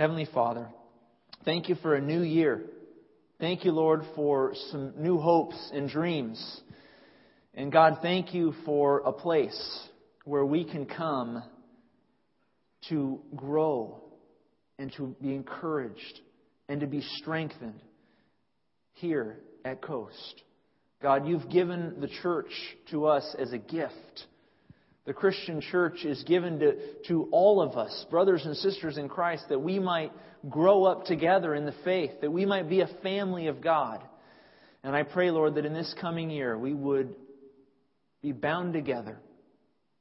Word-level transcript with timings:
Heavenly 0.00 0.28
Father, 0.32 0.66
thank 1.44 1.68
you 1.68 1.74
for 1.74 1.94
a 1.94 2.00
new 2.00 2.22
year. 2.22 2.62
Thank 3.38 3.66
you, 3.66 3.72
Lord, 3.72 4.00
for 4.16 4.54
some 4.70 4.94
new 4.96 5.18
hopes 5.18 5.58
and 5.74 5.90
dreams. 5.90 6.62
And 7.52 7.70
God, 7.70 7.98
thank 8.00 8.32
you 8.32 8.54
for 8.64 9.00
a 9.00 9.12
place 9.12 9.88
where 10.24 10.46
we 10.46 10.64
can 10.64 10.86
come 10.86 11.42
to 12.88 13.20
grow 13.36 14.02
and 14.78 14.90
to 14.96 15.14
be 15.20 15.34
encouraged 15.34 16.20
and 16.70 16.80
to 16.80 16.86
be 16.86 17.02
strengthened 17.18 17.82
here 18.94 19.36
at 19.66 19.82
Coast. 19.82 20.42
God, 21.02 21.28
you've 21.28 21.50
given 21.50 22.00
the 22.00 22.08
church 22.22 22.52
to 22.90 23.04
us 23.04 23.36
as 23.38 23.52
a 23.52 23.58
gift. 23.58 24.24
The 25.10 25.14
Christian 25.14 25.60
church 25.60 26.04
is 26.04 26.22
given 26.22 26.60
to, 26.60 26.76
to 27.08 27.28
all 27.32 27.60
of 27.60 27.76
us, 27.76 28.06
brothers 28.12 28.46
and 28.46 28.56
sisters 28.56 28.96
in 28.96 29.08
Christ, 29.08 29.46
that 29.48 29.58
we 29.58 29.80
might 29.80 30.12
grow 30.48 30.84
up 30.84 31.04
together 31.06 31.52
in 31.52 31.66
the 31.66 31.74
faith, 31.82 32.12
that 32.20 32.30
we 32.30 32.46
might 32.46 32.68
be 32.68 32.80
a 32.80 32.86
family 33.02 33.48
of 33.48 33.60
God. 33.60 34.04
And 34.84 34.94
I 34.94 35.02
pray, 35.02 35.32
Lord, 35.32 35.56
that 35.56 35.66
in 35.66 35.74
this 35.74 35.92
coming 36.00 36.30
year 36.30 36.56
we 36.56 36.74
would 36.74 37.16
be 38.22 38.30
bound 38.30 38.72
together 38.72 39.18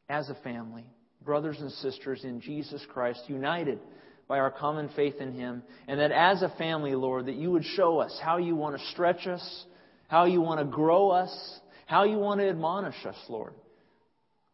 as 0.08 0.30
a 0.30 0.36
family, 0.44 0.86
brothers 1.26 1.58
and 1.60 1.72
sisters 1.72 2.24
in 2.24 2.40
Jesus 2.40 2.86
Christ, 2.94 3.24
united 3.26 3.80
by 4.28 4.38
our 4.38 4.52
common 4.52 4.92
faith 4.96 5.16
in 5.20 5.34
Him. 5.34 5.64
And 5.88 6.00
that 6.00 6.12
as 6.12 6.44
a 6.44 6.54
family, 6.60 6.94
Lord, 6.94 7.26
that 7.26 7.36
you 7.36 7.50
would 7.50 7.66
show 7.66 7.98
us 7.98 8.16
how 8.24 8.38
you 8.38 8.56
want 8.56 8.78
to 8.78 8.86
stretch 8.90 9.26
us, 9.26 9.66
how 10.08 10.26
you 10.26 10.40
want 10.40 10.60
to 10.60 10.66
grow 10.68 11.10
us, 11.10 11.60
how 11.88 12.04
you 12.04 12.20
want 12.20 12.42
to 12.42 12.48
admonish 12.48 13.08
us, 13.08 13.18
Lord. 13.28 13.56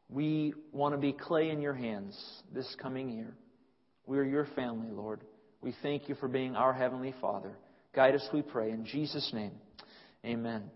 We 0.10 0.54
want 0.72 0.94
to 0.94 1.00
be 1.00 1.14
clay 1.14 1.50
in 1.50 1.62
your 1.62 1.74
hands 1.74 2.18
this 2.54 2.76
coming 2.82 3.10
year. 3.10 3.34
We 4.06 4.20
are 4.20 4.24
your 4.24 4.46
family, 4.56 4.92
Lord. 4.92 5.22
We 5.62 5.74
thank 5.82 6.08
you 6.10 6.16
for 6.16 6.28
being 6.28 6.56
our 6.56 6.74
Heavenly 6.74 7.14
Father. 7.20 7.52
Guide 7.94 8.14
us, 8.14 8.28
we 8.32 8.44
pray. 8.44 8.70
In 8.70 8.86
Jesus' 8.86 9.32
name, 9.34 9.54
amen. 10.24 10.70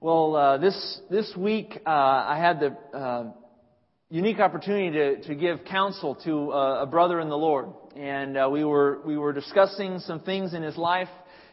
Well, 0.00 0.36
uh, 0.36 0.58
this, 0.58 1.00
this 1.10 1.32
week 1.36 1.80
uh, 1.86 1.90
I 1.90 2.38
had 2.38 2.60
the 2.60 2.96
uh, 2.96 3.32
unique 4.10 4.38
opportunity 4.38 4.90
to, 4.90 5.22
to 5.28 5.34
give 5.34 5.64
counsel 5.64 6.16
to 6.24 6.52
uh, 6.52 6.82
a 6.82 6.86
brother 6.86 7.20
in 7.20 7.28
the 7.28 7.38
Lord. 7.38 7.68
And 7.96 8.36
uh, 8.36 8.48
we, 8.50 8.64
were, 8.64 9.00
we 9.04 9.16
were 9.16 9.32
discussing 9.32 9.98
some 10.00 10.20
things 10.20 10.52
in 10.52 10.62
his 10.62 10.76
life 10.76 11.08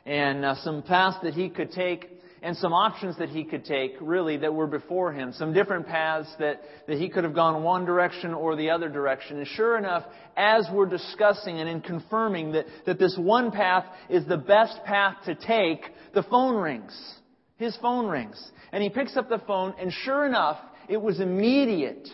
and 0.05 0.43
uh, 0.43 0.55
some 0.63 0.81
paths 0.81 1.17
that 1.23 1.33
he 1.33 1.49
could 1.49 1.71
take 1.71 2.09
and 2.41 2.55
some 2.57 2.73
options 2.73 3.17
that 3.17 3.29
he 3.29 3.43
could 3.43 3.65
take, 3.65 3.95
really, 3.99 4.37
that 4.37 4.53
were 4.53 4.67
before 4.67 5.11
him. 5.11 5.33
Some 5.33 5.53
different 5.53 5.87
paths 5.87 6.29
that, 6.39 6.61
that 6.87 6.97
he 6.97 7.09
could 7.09 7.23
have 7.23 7.33
gone 7.33 7.63
one 7.63 7.85
direction 7.85 8.33
or 8.33 8.55
the 8.55 8.69
other 8.69 8.89
direction. 8.89 9.37
And 9.37 9.47
sure 9.47 9.77
enough, 9.77 10.03
as 10.35 10.67
we're 10.71 10.85
discussing 10.85 11.59
and 11.59 11.67
in 11.67 11.81
confirming 11.81 12.51
that, 12.51 12.65
that 12.85 12.99
this 12.99 13.17
one 13.17 13.51
path 13.51 13.85
is 14.09 14.25
the 14.25 14.37
best 14.37 14.83
path 14.85 15.15
to 15.25 15.35
take, 15.35 15.81
the 16.13 16.23
phone 16.23 16.55
rings. 16.55 16.95
His 17.57 17.75
phone 17.77 18.05
rings. 18.07 18.51
And 18.71 18.83
he 18.83 18.89
picks 18.89 19.17
up 19.17 19.29
the 19.29 19.41
phone, 19.47 19.73
and 19.79 19.91
sure 19.91 20.25
enough, 20.25 20.57
it 20.87 21.01
was 21.01 21.19
immediate 21.19 22.07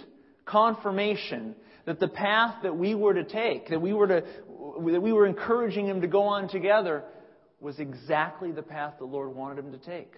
confirmation 0.46 1.56
that 1.86 2.00
the 2.00 2.08
path 2.08 2.64
that 2.64 2.76
we 2.76 2.96
were 2.96 3.14
to 3.14 3.26
take, 3.26 3.70
that 3.70 3.82
we 3.82 3.94
were 3.94 4.08
to, 4.08 4.24
that 4.24 5.02
we 5.02 5.12
were 5.12 5.26
encouraging 5.26 5.86
him 5.86 6.02
to 6.02 6.08
go 6.08 6.22
on 6.22 6.48
together, 6.48 7.04
was 7.64 7.80
exactly 7.80 8.52
the 8.52 8.62
path 8.62 8.96
the 9.00 9.06
Lord 9.06 9.34
wanted 9.34 9.64
him 9.64 9.72
to 9.72 9.78
take. 9.78 10.14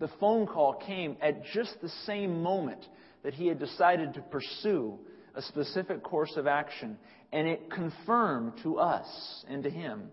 The 0.00 0.10
phone 0.18 0.46
call 0.46 0.74
came 0.74 1.16
at 1.22 1.44
just 1.54 1.80
the 1.80 1.90
same 2.04 2.42
moment 2.42 2.84
that 3.22 3.34
he 3.34 3.46
had 3.46 3.58
decided 3.58 4.14
to 4.14 4.22
pursue 4.22 4.98
a 5.34 5.42
specific 5.42 6.02
course 6.02 6.32
of 6.36 6.46
action, 6.46 6.98
and 7.32 7.46
it 7.46 7.70
confirmed 7.70 8.54
to 8.64 8.78
us 8.78 9.06
and 9.48 9.62
to 9.62 9.70
him 9.70 10.10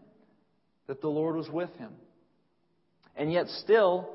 that 0.85 1.01
the 1.01 1.07
Lord 1.07 1.35
was 1.35 1.49
with 1.49 1.73
him. 1.77 1.91
And 3.15 3.31
yet, 3.33 3.47
still, 3.63 4.09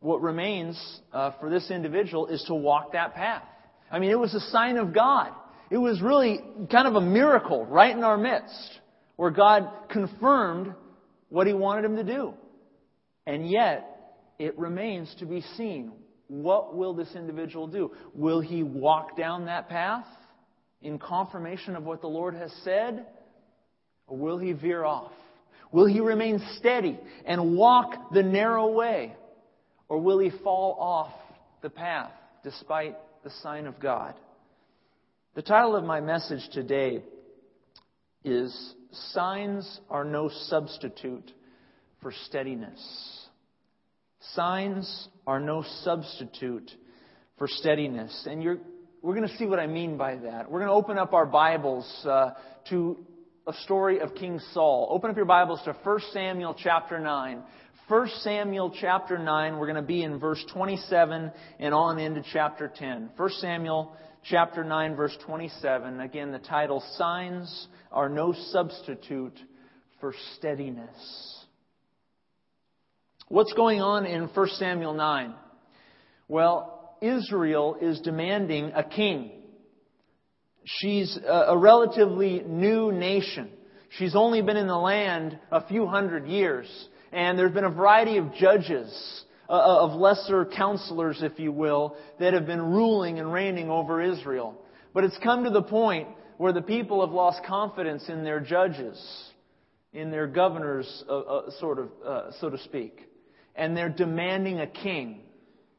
what 0.00 0.22
remains 0.22 1.00
uh, 1.12 1.32
for 1.40 1.50
this 1.50 1.70
individual 1.70 2.28
is 2.28 2.42
to 2.48 2.54
walk 2.54 2.92
that 2.92 3.14
path. 3.14 3.42
I 3.90 3.98
mean, 3.98 4.10
it 4.10 4.18
was 4.18 4.34
a 4.34 4.40
sign 4.40 4.78
of 4.78 4.94
God. 4.94 5.32
It 5.70 5.78
was 5.78 6.00
really 6.00 6.40
kind 6.70 6.88
of 6.88 6.94
a 6.94 7.00
miracle 7.00 7.66
right 7.66 7.94
in 7.94 8.02
our 8.02 8.16
midst 8.16 8.80
where 9.16 9.30
God 9.30 9.68
confirmed 9.90 10.74
what 11.28 11.46
He 11.46 11.52
wanted 11.52 11.84
him 11.84 11.96
to 11.96 12.04
do. 12.04 12.34
And 13.26 13.48
yet, 13.48 14.14
it 14.38 14.58
remains 14.58 15.14
to 15.18 15.26
be 15.26 15.42
seen. 15.56 15.92
What 16.28 16.76
will 16.76 16.94
this 16.94 17.14
individual 17.14 17.66
do? 17.66 17.92
Will 18.14 18.40
he 18.40 18.62
walk 18.62 19.16
down 19.16 19.46
that 19.46 19.68
path 19.68 20.06
in 20.82 20.98
confirmation 20.98 21.76
of 21.76 21.84
what 21.84 22.00
the 22.00 22.08
Lord 22.08 22.34
has 22.34 22.52
said? 22.64 23.06
Or 24.06 24.16
will 24.16 24.38
he 24.38 24.52
veer 24.52 24.84
off? 24.84 25.12
Will 25.72 25.86
he 25.86 26.00
remain 26.00 26.40
steady 26.58 26.98
and 27.24 27.56
walk 27.56 28.12
the 28.12 28.22
narrow 28.22 28.68
way? 28.68 29.14
Or 29.88 30.00
will 30.00 30.18
he 30.18 30.30
fall 30.42 30.76
off 30.80 31.12
the 31.62 31.70
path 31.70 32.12
despite 32.44 32.96
the 33.24 33.30
sign 33.42 33.66
of 33.66 33.80
God. 33.80 34.14
The 35.34 35.42
title 35.42 35.74
of 35.74 35.82
my 35.82 36.00
message 36.00 36.48
today 36.52 37.02
is 38.24 38.74
Signs 39.12 39.80
Are 39.90 40.04
No 40.04 40.28
Substitute 40.28 41.32
for 42.00 42.12
Steadiness. 42.26 43.26
Signs 44.34 45.08
are 45.26 45.40
no 45.40 45.64
substitute 45.82 46.70
for 47.38 47.46
steadiness. 47.48 48.26
And 48.28 48.42
we're 49.02 49.14
going 49.14 49.28
to 49.28 49.36
see 49.36 49.46
what 49.46 49.58
I 49.58 49.66
mean 49.66 49.96
by 49.96 50.16
that. 50.16 50.50
We're 50.50 50.60
going 50.60 50.70
to 50.70 50.74
open 50.74 50.98
up 50.98 51.12
our 51.12 51.26
Bibles 51.26 51.86
uh, 52.04 52.30
to 52.70 52.98
a 53.46 53.52
story 53.64 54.00
of 54.00 54.14
King 54.14 54.40
Saul. 54.52 54.88
Open 54.90 55.10
up 55.10 55.16
your 55.16 55.26
Bibles 55.26 55.60
to 55.64 55.72
1 55.72 56.00
Samuel 56.12 56.56
chapter 56.58 56.98
9. 56.98 57.42
1 57.88 58.08
Samuel 58.22 58.74
chapter 58.80 59.16
9, 59.16 59.58
we're 59.58 59.66
going 59.66 59.76
to 59.76 59.82
be 59.82 60.02
in 60.02 60.18
verse 60.18 60.44
27 60.52 61.30
and 61.60 61.74
on 61.74 62.00
into 62.00 62.24
chapter 62.32 62.72
10. 62.74 63.10
1 63.16 63.30
Samuel 63.38 63.92
chapter 64.30 64.64
9, 64.64 64.96
verse 64.96 65.16
27. 65.24 66.00
Again, 66.00 66.32
the 66.32 66.38
title, 66.38 66.82
Signs 66.96 67.68
Are 67.92 68.08
No 68.08 68.34
Substitute 68.50 69.38
for 70.00 70.14
Steadiness. 70.36 71.44
What's 73.28 73.52
going 73.52 73.80
on 73.80 74.06
in 74.06 74.24
1 74.24 74.48
Samuel 74.50 74.94
9? 74.94 75.34
Well, 76.28 76.96
Israel 77.00 77.76
is 77.80 78.00
demanding 78.00 78.72
a 78.74 78.82
king. 78.82 79.30
She's 80.64 81.18
a 81.28 81.56
relatively 81.56 82.42
new 82.44 82.90
nation. 82.90 83.50
She's 83.90 84.16
only 84.16 84.42
been 84.42 84.56
in 84.56 84.66
the 84.66 84.76
land 84.76 85.38
a 85.52 85.66
few 85.66 85.86
hundred 85.86 86.26
years. 86.26 86.66
And 87.12 87.38
there's 87.38 87.52
been 87.52 87.64
a 87.64 87.70
variety 87.70 88.16
of 88.18 88.34
judges, 88.34 89.24
of 89.48 89.92
lesser 89.98 90.44
counselors, 90.44 91.22
if 91.22 91.38
you 91.38 91.52
will, 91.52 91.96
that 92.18 92.34
have 92.34 92.46
been 92.46 92.62
ruling 92.62 93.18
and 93.18 93.32
reigning 93.32 93.70
over 93.70 94.02
Israel. 94.02 94.60
But 94.92 95.04
it's 95.04 95.18
come 95.22 95.44
to 95.44 95.50
the 95.50 95.62
point 95.62 96.08
where 96.38 96.52
the 96.52 96.62
people 96.62 97.00
have 97.02 97.12
lost 97.12 97.44
confidence 97.44 98.08
in 98.08 98.24
their 98.24 98.40
judges, 98.40 98.98
in 99.92 100.10
their 100.10 100.26
governors, 100.26 101.04
uh, 101.08 101.18
uh, 101.18 101.50
sort 101.60 101.78
of, 101.78 101.88
uh, 102.04 102.30
so 102.40 102.50
to 102.50 102.58
speak. 102.58 103.00
And 103.54 103.76
they're 103.76 103.88
demanding 103.88 104.60
a 104.60 104.66
king. 104.66 105.20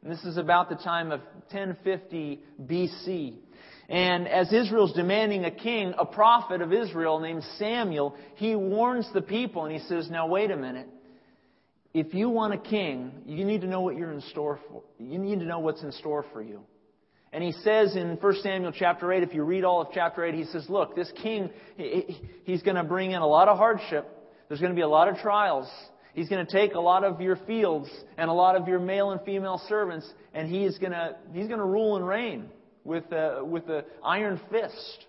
And 0.01 0.11
this 0.11 0.23
is 0.23 0.37
about 0.37 0.69
the 0.69 0.75
time 0.75 1.11
of 1.11 1.21
1050 1.51 2.41
BC. 2.63 3.35
And 3.89 4.27
as 4.27 4.51
Israel's 4.51 4.93
demanding 4.93 5.45
a 5.45 5.51
king, 5.51 5.93
a 5.97 6.05
prophet 6.05 6.61
of 6.61 6.73
Israel 6.73 7.19
named 7.19 7.43
Samuel, 7.57 8.15
he 8.35 8.55
warns 8.55 9.07
the 9.13 9.21
people 9.21 9.65
and 9.65 9.73
he 9.73 9.79
says, 9.87 10.09
Now 10.09 10.27
wait 10.27 10.51
a 10.51 10.57
minute 10.57 10.87
if 11.93 12.13
you 12.13 12.29
want 12.29 12.53
a 12.53 12.57
king, 12.57 13.11
you 13.25 13.45
need 13.45 13.61
to 13.61 13.67
know 13.67 13.81
what 13.81 13.95
you're 13.95 14.11
in 14.11 14.21
store 14.21 14.59
for. 14.69 14.83
You 14.99 15.17
need 15.17 15.39
to 15.39 15.45
know 15.45 15.59
what's 15.59 15.81
in 15.83 15.91
store 15.93 16.25
for 16.31 16.41
you. 16.41 16.61
And 17.33 17.43
he 17.43 17.51
says 17.51 17.95
in 17.95 18.17
1 18.17 18.35
Samuel 18.41 18.71
chapter 18.71 19.11
8, 19.11 19.23
if 19.23 19.33
you 19.33 19.43
read 19.43 19.63
all 19.63 19.81
of 19.81 19.89
chapter 19.93 20.23
8, 20.23 20.33
he 20.33 20.45
says, 20.45 20.65
look, 20.69 20.95
this 20.95 21.11
king, 21.21 21.49
he's 22.45 22.61
going 22.61 22.77
to 22.77 22.83
bring 22.83 23.11
in 23.11 23.21
a 23.21 23.27
lot 23.27 23.47
of 23.47 23.57
hardship. 23.57 24.07
There's 24.47 24.61
going 24.61 24.71
to 24.71 24.75
be 24.75 24.81
a 24.81 24.87
lot 24.87 25.07
of 25.07 25.17
trials. 25.17 25.67
He's 26.13 26.29
going 26.29 26.45
to 26.45 26.51
take 26.51 26.73
a 26.73 26.79
lot 26.79 27.03
of 27.03 27.21
your 27.21 27.35
fields 27.35 27.89
and 28.17 28.29
a 28.29 28.33
lot 28.33 28.55
of 28.55 28.67
your 28.67 28.79
male 28.79 29.11
and 29.11 29.21
female 29.21 29.61
servants, 29.67 30.11
and 30.33 30.49
he's 30.49 30.77
going 30.77 30.93
to, 30.93 31.15
he's 31.33 31.47
going 31.47 31.59
to 31.59 31.65
rule 31.65 31.95
and 31.97 32.07
reign 32.07 32.49
with 32.83 33.03
with 33.11 33.69
an 33.69 33.83
iron 34.03 34.39
fist. 34.49 35.05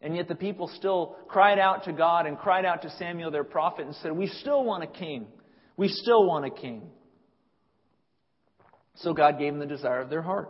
And 0.00 0.16
yet 0.16 0.26
the 0.26 0.34
people 0.34 0.68
still 0.76 1.16
cried 1.28 1.60
out 1.60 1.84
to 1.84 1.92
God 1.92 2.26
and 2.26 2.36
cried 2.36 2.64
out 2.64 2.82
to 2.82 2.90
Samuel, 2.98 3.30
their 3.30 3.44
prophet, 3.44 3.86
and 3.86 3.94
said, 3.96 4.10
We 4.10 4.26
still 4.26 4.64
want 4.64 4.82
a 4.82 4.88
king. 4.88 5.26
We 5.82 5.88
still 5.88 6.24
want 6.24 6.44
a 6.44 6.50
king. 6.50 6.82
So 8.98 9.12
God 9.12 9.36
gave 9.36 9.52
them 9.52 9.58
the 9.58 9.66
desire 9.66 9.98
of 9.98 10.10
their 10.10 10.22
heart. 10.22 10.48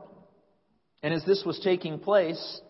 And 1.02 1.14
as 1.14 1.24
this 1.24 1.42
was 1.46 1.58
taking 1.64 1.98
place, 2.00 2.60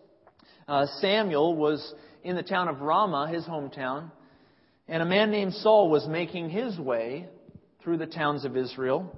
uh, 0.65 0.85
Samuel 1.01 1.57
was 1.57 1.93
in 2.23 2.37
the 2.37 2.41
town 2.41 2.69
of 2.69 2.79
Ramah, 2.79 3.27
his 3.33 3.43
hometown, 3.43 4.11
and 4.87 5.03
a 5.03 5.05
man 5.05 5.29
named 5.29 5.55
Saul 5.55 5.89
was 5.89 6.07
making 6.07 6.51
his 6.51 6.79
way 6.79 7.27
through 7.83 7.97
the 7.97 8.05
towns 8.05 8.45
of 8.45 8.55
Israel. 8.55 9.13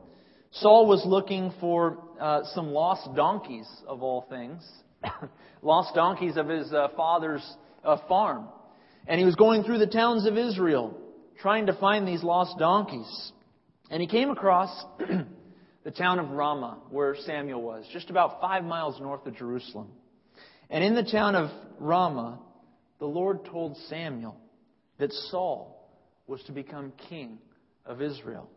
Saul 0.50 0.88
was 0.88 1.06
looking 1.06 1.54
for 1.60 2.00
uh, 2.20 2.46
some 2.56 2.72
lost 2.72 3.14
donkeys, 3.16 3.68
of 3.88 4.02
all 4.02 4.26
things, 4.28 4.68
lost 5.62 5.94
donkeys 5.94 6.36
of 6.36 6.50
his 6.50 6.74
uh, 6.74 6.88
father's 6.98 7.46
a 7.84 8.00
farm. 8.08 8.48
And 9.06 9.20
he 9.20 9.26
was 9.28 9.36
going 9.36 9.66
through 9.66 9.78
the 9.78 9.86
towns 9.86 10.26
of 10.26 10.36
Israel 10.36 11.00
trying 11.40 11.68
to 11.68 11.74
find 11.74 12.08
these 12.08 12.24
lost 12.24 12.58
donkeys. 12.58 13.32
And 13.90 14.02
he 14.02 14.08
came 14.08 14.30
across 14.30 14.70
the 15.84 15.92
town 15.92 16.20
of 16.20 16.32
Ramah, 16.32 16.80
where 16.90 17.16
Samuel 17.26 17.62
was, 17.62 17.86
just 17.94 18.10
about 18.10 18.42
five 18.42 18.64
miles 18.64 19.00
north 19.00 19.26
of 19.26 19.36
Jerusalem. 19.36 19.90
And 20.70 20.84
in 20.84 20.96
the 20.96 21.04
town 21.04 21.36
of 21.36 21.50
Ramah, 21.80 22.40
the 23.00 23.06
Lord 23.06 23.46
told 23.46 23.78
Samuel 23.90 24.36
that 24.98 25.12
Saul 25.14 25.90
was 26.28 26.42
to 26.44 26.52
become 26.52 26.92
king 27.10 27.38
of 27.86 28.02
Israel. 28.02 28.50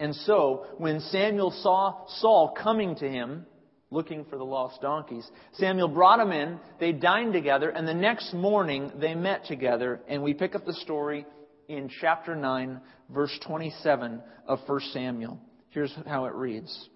And 0.00 0.14
so, 0.14 0.66
when 0.78 0.98
Samuel 0.98 1.52
saw 1.62 2.06
Saul 2.20 2.56
coming 2.60 2.96
to 2.96 3.08
him, 3.08 3.46
looking 3.90 4.24
for 4.24 4.36
the 4.36 4.44
lost 4.44 4.80
donkeys, 4.80 5.30
Samuel 5.52 5.86
brought 5.86 6.18
him 6.18 6.32
in, 6.32 6.58
they 6.80 6.90
dined 6.90 7.34
together, 7.34 7.70
and 7.70 7.86
the 7.86 7.94
next 7.94 8.34
morning 8.34 8.90
they 8.96 9.14
met 9.14 9.44
together, 9.44 10.00
and 10.08 10.22
we 10.24 10.34
pick 10.34 10.56
up 10.56 10.64
the 10.64 10.72
story 10.72 11.24
in 11.72 11.90
chapter 12.00 12.36
9, 12.36 12.80
verse 13.10 13.36
27 13.46 14.20
of 14.46 14.60
1 14.66 14.80
Samuel. 14.92 15.40
Here's 15.70 15.94
how 16.06 16.26
it 16.26 16.34
reads. 16.34 16.88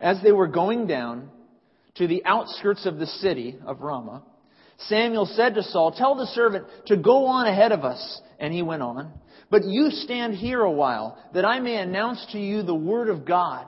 As 0.00 0.20
they 0.22 0.32
were 0.32 0.46
going 0.46 0.86
down 0.86 1.28
to 1.96 2.06
the 2.06 2.24
outskirts 2.24 2.86
of 2.86 2.98
the 2.98 3.06
city 3.06 3.56
of 3.66 3.80
Ramah, 3.80 4.22
Samuel 4.78 5.26
said 5.26 5.54
to 5.54 5.62
Saul, 5.62 5.92
Tell 5.92 6.14
the 6.14 6.26
servant 6.26 6.66
to 6.86 6.96
go 6.96 7.26
on 7.26 7.46
ahead 7.46 7.72
of 7.72 7.84
us. 7.84 8.20
And 8.38 8.52
he 8.52 8.62
went 8.62 8.82
on. 8.82 9.10
But 9.50 9.64
you 9.64 9.90
stand 9.90 10.34
here 10.34 10.60
a 10.60 10.70
while, 10.70 11.18
that 11.32 11.46
I 11.46 11.60
may 11.60 11.76
announce 11.76 12.26
to 12.32 12.38
you 12.38 12.62
the 12.62 12.74
word 12.74 13.08
of 13.08 13.24
God. 13.24 13.66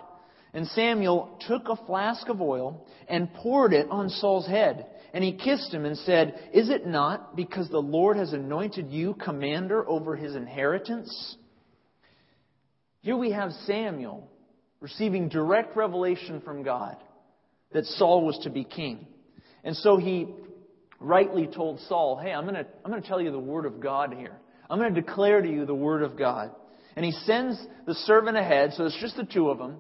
And 0.53 0.67
Samuel 0.69 1.39
took 1.47 1.69
a 1.69 1.87
flask 1.87 2.29
of 2.29 2.43
oil 2.43 2.87
and 3.09 3.33
poured 3.33 3.73
it 3.73 3.87
on 3.91 4.11
Saul's 4.11 4.47
head. 4.47 4.87
And 5.13 5.25
he 5.25 5.33
kissed 5.33 5.73
him 5.73 5.85
and 5.85 5.97
said, 5.99 6.51
Is 6.53 6.69
it 6.69 6.87
not 6.87 7.35
because 7.35 7.69
the 7.71 7.79
Lord 7.79 8.17
has 8.17 8.33
anointed 8.33 8.91
you 8.91 9.15
commander 9.15 9.89
over 9.89 10.17
his 10.17 10.35
inheritance? 10.35 11.37
Here 13.01 13.17
we 13.17 13.33
have 13.33 13.53
Samuel 13.67 14.29
receiving 14.81 15.29
direct 15.29 15.77
revelation 15.77 16.41
from 16.43 16.63
God 16.63 16.97
that 17.73 17.85
Saul 17.85 18.25
was 18.25 18.39
to 18.45 18.51
be 18.51 18.65
king. 18.65 19.07
And 19.65 19.77
so 19.77 19.97
he 19.97 20.29
rightly 21.01 21.47
told 21.47 21.81
Saul, 21.89 22.19
Hey, 22.23 22.33
I'm 22.33 22.45
going 22.45 22.55
to, 22.55 22.67
I'm 22.85 23.01
to 23.01 23.07
tell 23.09 23.21
you 23.21 23.31
the 23.31 23.39
word 23.39 23.67
of 23.67 23.81
God 23.81 24.15
here. 24.15 24.37
I'm 24.71 24.79
going 24.79 24.95
to 24.95 25.01
declare 25.01 25.41
to 25.41 25.49
you 25.49 25.65
the 25.65 25.75
word 25.75 26.03
of 26.03 26.19
God. 26.19 26.51
And 26.97 27.05
he 27.05 27.13
sends 27.13 27.59
the 27.87 27.95
servant 27.95 28.37
ahead, 28.37 28.73
so 28.75 28.85
it's 28.85 29.01
just 29.01 29.17
the 29.17 29.25
two 29.25 29.51
of 29.51 29.59
them. 29.59 29.77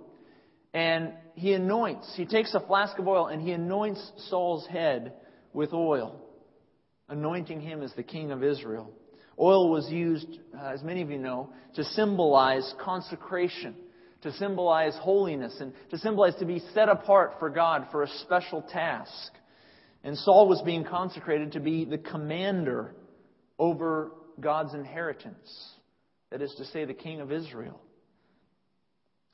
And 0.72 1.12
he 1.38 1.52
anoints, 1.52 2.12
he 2.16 2.26
takes 2.26 2.54
a 2.54 2.60
flask 2.60 2.98
of 2.98 3.06
oil 3.06 3.28
and 3.28 3.40
he 3.40 3.52
anoints 3.52 4.12
Saul's 4.28 4.66
head 4.66 5.12
with 5.52 5.72
oil, 5.72 6.20
anointing 7.08 7.60
him 7.60 7.82
as 7.82 7.92
the 7.94 8.02
king 8.02 8.30
of 8.30 8.42
Israel. 8.42 8.92
Oil 9.38 9.70
was 9.70 9.88
used, 9.88 10.26
uh, 10.58 10.66
as 10.66 10.82
many 10.82 11.00
of 11.00 11.10
you 11.10 11.18
know, 11.18 11.52
to 11.74 11.84
symbolize 11.84 12.74
consecration, 12.82 13.76
to 14.22 14.32
symbolize 14.32 14.96
holiness, 14.96 15.56
and 15.60 15.72
to 15.90 15.98
symbolize 15.98 16.34
to 16.36 16.44
be 16.44 16.60
set 16.74 16.88
apart 16.88 17.34
for 17.38 17.48
God 17.48 17.86
for 17.92 18.02
a 18.02 18.08
special 18.24 18.62
task. 18.62 19.32
And 20.02 20.18
Saul 20.18 20.48
was 20.48 20.60
being 20.62 20.84
consecrated 20.84 21.52
to 21.52 21.60
be 21.60 21.84
the 21.84 21.98
commander 21.98 22.96
over 23.58 24.10
God's 24.40 24.74
inheritance. 24.74 25.72
That 26.30 26.42
is 26.42 26.54
to 26.58 26.64
say, 26.66 26.84
the 26.84 26.94
king 26.94 27.20
of 27.20 27.32
Israel. 27.32 27.80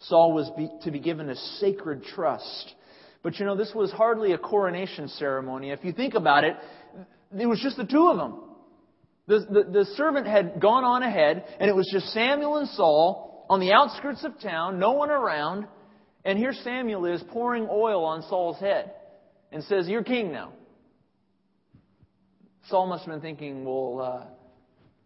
Saul 0.00 0.32
was 0.32 0.50
be, 0.56 0.70
to 0.82 0.90
be 0.90 1.00
given 1.00 1.30
a 1.30 1.36
sacred 1.36 2.04
trust. 2.04 2.74
But 3.22 3.38
you 3.38 3.46
know, 3.46 3.56
this 3.56 3.72
was 3.74 3.90
hardly 3.90 4.32
a 4.32 4.38
coronation 4.38 5.08
ceremony. 5.08 5.70
If 5.70 5.84
you 5.84 5.92
think 5.92 6.14
about 6.14 6.44
it, 6.44 6.56
it 7.38 7.46
was 7.46 7.60
just 7.60 7.76
the 7.76 7.86
two 7.86 8.08
of 8.10 8.18
them. 8.18 8.40
The, 9.26 9.38
the, 9.38 9.70
the 9.70 9.84
servant 9.96 10.26
had 10.26 10.60
gone 10.60 10.84
on 10.84 11.02
ahead, 11.02 11.44
and 11.58 11.70
it 11.70 11.74
was 11.74 11.88
just 11.90 12.12
Samuel 12.12 12.58
and 12.58 12.68
Saul 12.68 13.46
on 13.48 13.60
the 13.60 13.72
outskirts 13.72 14.24
of 14.24 14.38
town, 14.40 14.78
no 14.78 14.92
one 14.92 15.10
around. 15.10 15.66
And 16.24 16.38
here 16.38 16.52
Samuel 16.52 17.06
is 17.06 17.22
pouring 17.30 17.66
oil 17.70 18.04
on 18.04 18.22
Saul's 18.22 18.58
head 18.60 18.92
and 19.52 19.62
says, 19.64 19.88
You're 19.88 20.04
king 20.04 20.32
now. 20.32 20.52
Saul 22.68 22.86
must 22.86 23.04
have 23.04 23.14
been 23.14 23.20
thinking, 23.22 23.64
Well, 23.64 24.00
uh, 24.00 24.26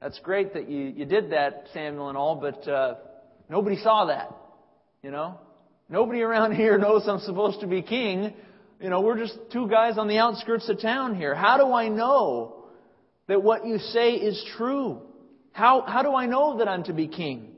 that's 0.00 0.18
great 0.20 0.54
that 0.54 0.68
you, 0.68 0.84
you 0.96 1.04
did 1.04 1.30
that, 1.30 1.66
Samuel, 1.72 2.08
and 2.08 2.18
all, 2.18 2.36
but 2.36 2.68
uh, 2.68 2.94
nobody 3.48 3.76
saw 3.76 4.06
that. 4.06 4.34
You 5.08 5.12
know? 5.12 5.40
Nobody 5.88 6.20
around 6.20 6.52
here 6.54 6.76
knows 6.76 7.08
I'm 7.08 7.20
supposed 7.20 7.60
to 7.60 7.66
be 7.66 7.80
king. 7.80 8.34
You 8.78 8.90
know, 8.90 9.00
we're 9.00 9.16
just 9.16 9.38
two 9.50 9.66
guys 9.66 9.96
on 9.96 10.06
the 10.06 10.18
outskirts 10.18 10.68
of 10.68 10.82
town 10.82 11.16
here. 11.16 11.34
How 11.34 11.56
do 11.56 11.72
I 11.72 11.88
know 11.88 12.66
that 13.26 13.42
what 13.42 13.66
you 13.66 13.78
say 13.78 14.16
is 14.16 14.44
true? 14.58 15.00
How, 15.52 15.80
how 15.80 16.02
do 16.02 16.14
I 16.14 16.26
know 16.26 16.58
that 16.58 16.68
I'm 16.68 16.84
to 16.84 16.92
be 16.92 17.08
king? 17.08 17.52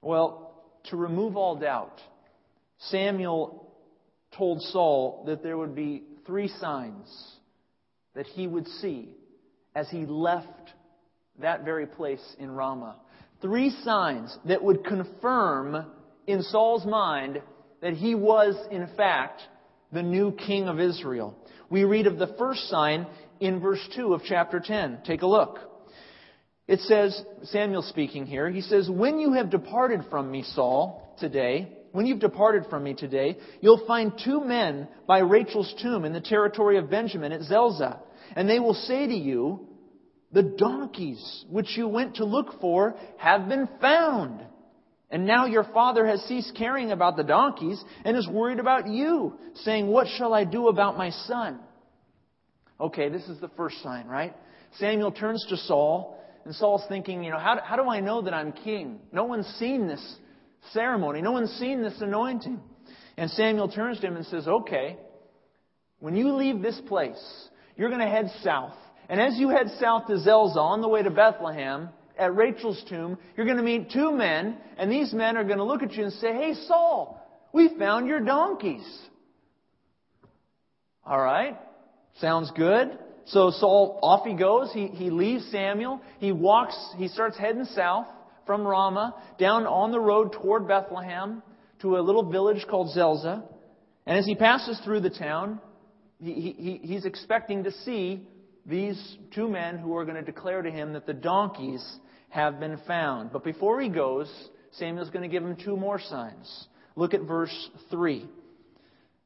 Well, 0.00 0.62
to 0.90 0.96
remove 0.96 1.36
all 1.36 1.56
doubt, 1.56 2.00
Samuel 2.90 3.74
told 4.38 4.62
Saul 4.62 5.24
that 5.26 5.42
there 5.42 5.58
would 5.58 5.74
be 5.74 6.04
three 6.24 6.46
signs 6.46 7.12
that 8.14 8.26
he 8.26 8.46
would 8.46 8.68
see 8.68 9.08
as 9.74 9.90
he 9.90 10.06
left 10.06 10.70
that 11.40 11.64
very 11.64 11.86
place 11.86 12.22
in 12.38 12.48
Ramah. 12.52 12.94
Three 13.40 13.70
signs 13.82 14.38
that 14.44 14.62
would 14.62 14.84
confirm 14.84 15.84
in 16.26 16.42
Saul's 16.42 16.86
mind 16.86 17.42
that 17.80 17.94
he 17.94 18.14
was, 18.14 18.54
in 18.70 18.88
fact, 18.96 19.40
the 19.92 20.02
new 20.02 20.32
king 20.32 20.68
of 20.68 20.80
Israel. 20.80 21.36
We 21.68 21.84
read 21.84 22.06
of 22.06 22.18
the 22.18 22.34
first 22.38 22.68
sign 22.68 23.06
in 23.40 23.60
verse 23.60 23.80
2 23.96 24.14
of 24.14 24.22
chapter 24.26 24.60
10. 24.60 25.00
Take 25.04 25.22
a 25.22 25.26
look. 25.26 25.58
It 26.68 26.80
says, 26.80 27.20
Samuel 27.44 27.82
speaking 27.82 28.26
here, 28.26 28.48
he 28.48 28.60
says, 28.60 28.88
When 28.88 29.18
you 29.18 29.32
have 29.32 29.50
departed 29.50 30.02
from 30.10 30.30
me, 30.30 30.44
Saul, 30.54 31.14
today, 31.18 31.76
when 31.90 32.06
you've 32.06 32.20
departed 32.20 32.64
from 32.70 32.84
me 32.84 32.94
today, 32.94 33.36
you'll 33.60 33.86
find 33.86 34.12
two 34.24 34.42
men 34.42 34.88
by 35.06 35.18
Rachel's 35.18 35.74
tomb 35.82 36.04
in 36.04 36.12
the 36.12 36.20
territory 36.20 36.78
of 36.78 36.88
Benjamin 36.88 37.32
at 37.32 37.42
Zelzah. 37.42 38.00
And 38.34 38.48
they 38.48 38.60
will 38.60 38.74
say 38.74 39.06
to 39.06 39.14
you, 39.14 39.66
The 40.32 40.42
donkeys 40.42 41.44
which 41.50 41.76
you 41.76 41.88
went 41.88 42.16
to 42.16 42.24
look 42.24 42.60
for 42.60 42.94
have 43.18 43.48
been 43.48 43.68
found. 43.80 44.42
And 45.12 45.26
now 45.26 45.44
your 45.44 45.64
father 45.64 46.06
has 46.06 46.22
ceased 46.22 46.54
caring 46.56 46.90
about 46.90 47.18
the 47.18 47.22
donkeys 47.22 47.84
and 48.02 48.16
is 48.16 48.26
worried 48.26 48.58
about 48.58 48.88
you, 48.88 49.34
saying, 49.56 49.86
What 49.86 50.06
shall 50.16 50.32
I 50.32 50.44
do 50.44 50.68
about 50.68 50.96
my 50.96 51.10
son? 51.10 51.60
Okay, 52.80 53.10
this 53.10 53.28
is 53.28 53.38
the 53.38 53.50
first 53.50 53.82
sign, 53.82 54.06
right? 54.06 54.34
Samuel 54.78 55.12
turns 55.12 55.44
to 55.50 55.58
Saul, 55.58 56.18
and 56.46 56.54
Saul's 56.54 56.82
thinking, 56.88 57.22
you 57.22 57.30
know, 57.30 57.38
how, 57.38 57.60
how 57.62 57.76
do 57.76 57.88
I 57.90 58.00
know 58.00 58.22
that 58.22 58.32
I'm 58.32 58.52
king? 58.52 59.00
No 59.12 59.24
one's 59.24 59.46
seen 59.58 59.86
this 59.86 60.02
ceremony. 60.72 61.20
No 61.20 61.32
one's 61.32 61.52
seen 61.52 61.82
this 61.82 62.00
anointing. 62.00 62.58
And 63.18 63.30
Samuel 63.32 63.68
turns 63.68 64.00
to 64.00 64.06
him 64.06 64.16
and 64.16 64.24
says, 64.26 64.48
Okay, 64.48 64.96
when 66.00 66.16
you 66.16 66.32
leave 66.32 66.62
this 66.62 66.80
place, 66.88 67.22
you're 67.76 67.90
going 67.90 68.00
to 68.00 68.08
head 68.08 68.30
south. 68.42 68.74
And 69.10 69.20
as 69.20 69.36
you 69.36 69.50
head 69.50 69.66
south 69.78 70.06
to 70.06 70.14
Zelzah 70.14 70.58
on 70.58 70.80
the 70.80 70.88
way 70.88 71.02
to 71.02 71.10
Bethlehem, 71.10 71.90
at 72.18 72.34
Rachel's 72.34 72.82
tomb, 72.88 73.18
you're 73.36 73.46
going 73.46 73.58
to 73.58 73.62
meet 73.62 73.90
two 73.90 74.12
men, 74.12 74.56
and 74.76 74.90
these 74.90 75.12
men 75.12 75.36
are 75.36 75.44
going 75.44 75.58
to 75.58 75.64
look 75.64 75.82
at 75.82 75.92
you 75.92 76.04
and 76.04 76.12
say, 76.14 76.32
Hey, 76.32 76.54
Saul, 76.66 77.20
we 77.52 77.76
found 77.78 78.06
your 78.06 78.20
donkeys. 78.20 78.86
All 81.04 81.20
right. 81.20 81.58
Sounds 82.20 82.50
good. 82.54 82.98
So 83.26 83.50
Saul, 83.50 83.98
off 84.02 84.26
he 84.26 84.34
goes. 84.34 84.72
He, 84.72 84.88
he 84.88 85.10
leaves 85.10 85.44
Samuel. 85.50 86.00
He 86.18 86.32
walks, 86.32 86.76
he 86.96 87.08
starts 87.08 87.36
heading 87.38 87.64
south 87.66 88.06
from 88.46 88.66
Ramah, 88.66 89.14
down 89.38 89.66
on 89.66 89.92
the 89.92 90.00
road 90.00 90.32
toward 90.32 90.66
Bethlehem 90.66 91.42
to 91.80 91.96
a 91.96 92.00
little 92.00 92.30
village 92.30 92.66
called 92.68 92.92
Zelzah. 92.92 93.44
And 94.06 94.18
as 94.18 94.26
he 94.26 94.34
passes 94.34 94.80
through 94.84 95.00
the 95.00 95.10
town, 95.10 95.60
he, 96.20 96.32
he, 96.32 96.80
he's 96.82 97.04
expecting 97.04 97.64
to 97.64 97.70
see 97.70 98.26
these 98.66 99.16
two 99.34 99.48
men 99.48 99.78
who 99.78 99.96
are 99.96 100.04
going 100.04 100.16
to 100.16 100.22
declare 100.22 100.62
to 100.62 100.70
him 100.70 100.92
that 100.92 101.06
the 101.06 101.14
donkeys 101.14 101.84
have 102.28 102.60
been 102.60 102.78
found. 102.86 103.32
But 103.32 103.44
before 103.44 103.80
he 103.80 103.88
goes, 103.88 104.32
Samuel's 104.72 105.10
going 105.10 105.28
to 105.28 105.28
give 105.28 105.42
him 105.42 105.56
two 105.56 105.76
more 105.76 106.00
signs. 106.00 106.66
Look 106.96 107.14
at 107.14 107.22
verse 107.22 107.70
3. 107.90 108.26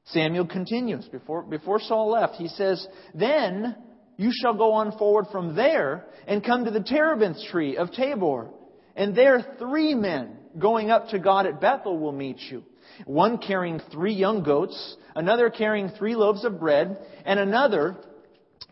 Samuel 0.07 0.47
continues. 0.47 1.05
Before, 1.07 1.43
before 1.43 1.81
Saul 1.81 2.11
left, 2.11 2.35
he 2.35 2.49
says, 2.49 2.87
Then 3.15 3.77
you 4.17 4.31
shall 4.33 4.55
go 4.55 4.73
on 4.73 4.97
forward 4.99 5.27
from 5.31 5.57
there 5.57 6.07
and 6.27 6.45
come 6.45 6.65
to 6.65 6.71
the 6.71 6.83
terebinth 6.83 7.39
tree 7.51 7.77
of 7.77 7.93
Tabor. 7.93 8.51
And 8.95 9.15
there 9.15 9.57
three 9.59 9.95
men 9.95 10.37
going 10.59 10.91
up 10.91 11.09
to 11.09 11.19
God 11.19 11.47
at 11.47 11.61
Bethel 11.61 11.99
will 11.99 12.13
meet 12.13 12.39
you. 12.51 12.65
One 13.05 13.39
carrying 13.39 13.81
three 13.93 14.15
young 14.15 14.43
goats, 14.43 14.97
another 15.15 15.51
carrying 15.51 15.91
three 15.91 16.15
loaves 16.15 16.45
of 16.45 16.59
bread, 16.59 16.97
and 17.25 17.39
another 17.39 17.97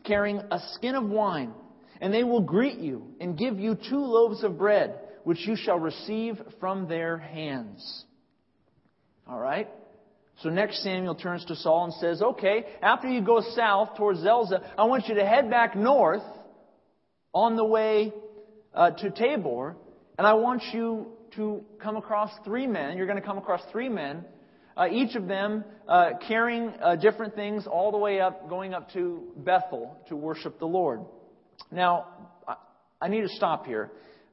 carrying 0.05 0.39
a 0.51 0.61
skin 0.75 0.95
of 0.95 1.05
wine. 1.05 1.53
And 2.01 2.13
they 2.13 2.25
will 2.25 2.43
greet 2.43 2.79
you 2.79 3.15
and 3.21 3.39
give 3.39 3.59
you 3.59 3.77
two 3.89 3.99
loaves 3.99 4.45
of 4.45 4.59
bread, 4.59 4.99
which 5.25 5.47
you 5.47 5.57
shall 5.57 5.79
receive 5.79 6.41
from 6.61 6.89
their 6.89 7.19
hands. 7.19 8.05
All 9.27 9.39
right? 9.39 9.69
So 10.43 10.51
next 10.51 10.83
Samuel 10.83 11.15
turns 11.15 11.45
to 11.47 11.57
Saul 11.57 11.85
and 11.85 11.95
says, 11.95 12.21
Okay, 12.21 12.65
after 12.83 13.09
you 13.09 13.23
go 13.23 13.41
south 13.55 13.97
towards 13.97 14.21
Zelzah, 14.21 14.73
I 14.77 14.85
want 14.85 15.09
you 15.09 15.15
to 15.15 15.25
head 15.25 15.49
back 15.49 15.77
north 15.77 16.23
on 17.33 17.57
the 17.57 17.65
way 17.65 18.13
uh, 18.75 18.91
to 18.91 19.11
Tabor, 19.11 19.77
and 20.19 20.27
I 20.27 20.35
want 20.35 20.63
you 20.73 21.13
to 21.37 21.65
come 21.81 21.97
across 21.97 22.31
three 22.45 22.67
men. 22.67 22.97
You're 22.97 23.07
going 23.07 23.21
to 23.21 23.27
come 23.27 23.39
across 23.39 23.61
three 23.73 23.89
men, 23.89 24.25
uh, 24.77 24.87
each 24.91 25.15
of 25.15 25.27
them 25.27 25.65
uh, 25.89 26.11
carrying 26.27 26.73
uh, 26.83 26.97
different 26.97 27.35
things 27.35 27.67
all 27.67 27.93
the 27.93 27.99
way 27.99 28.21
up, 28.21 28.49
going 28.49 28.75
up 28.75 28.91
to 28.93 29.23
Bethel 29.37 29.97
to 30.09 30.17
worship 30.17 30.59
the 30.59 30.67
Lord. 30.67 31.01
Now, 31.71 32.07
I 33.01 33.09
need 33.09 33.23
to 33.23 33.29
stop 33.29 33.67
here 33.67 33.91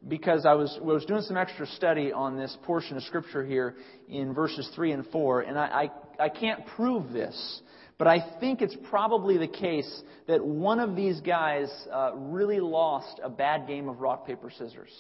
because 0.08 0.46
I 0.46 0.54
was, 0.54 0.78
was 0.82 1.06
doing 1.06 1.22
some 1.22 1.38
extra 1.38 1.68
study 1.68 2.12
on 2.12 2.38
this 2.38 2.56
portion 2.64 2.98
of 2.98 3.04
Scripture 3.04 3.46
here 3.46 3.76
in 4.10 4.34
verses 4.34 4.70
3 4.76 4.94
and 4.94 5.06
4, 5.08 5.42
and 5.42 5.60
I, 5.60 5.90
I, 6.20 6.26
I 6.26 6.30
can't 6.30 6.66
prove 6.76 7.12
this, 7.12 7.62
but 7.98 8.08
I 8.08 8.38
think 8.40 8.62
it's 8.62 8.76
probably 8.90 9.38
the 9.38 9.48
case 9.48 10.02
that 10.28 10.44
one 10.44 10.80
of 10.80 10.96
these 10.96 11.22
guys 11.22 11.70
uh, 11.92 12.16
really 12.16 12.60
lost 12.60 13.20
a 13.24 13.30
bad 13.30 13.68
game 13.68 13.90
of 13.90 14.00
rock, 14.00 14.26
paper, 14.26 14.50
scissors. 14.50 14.92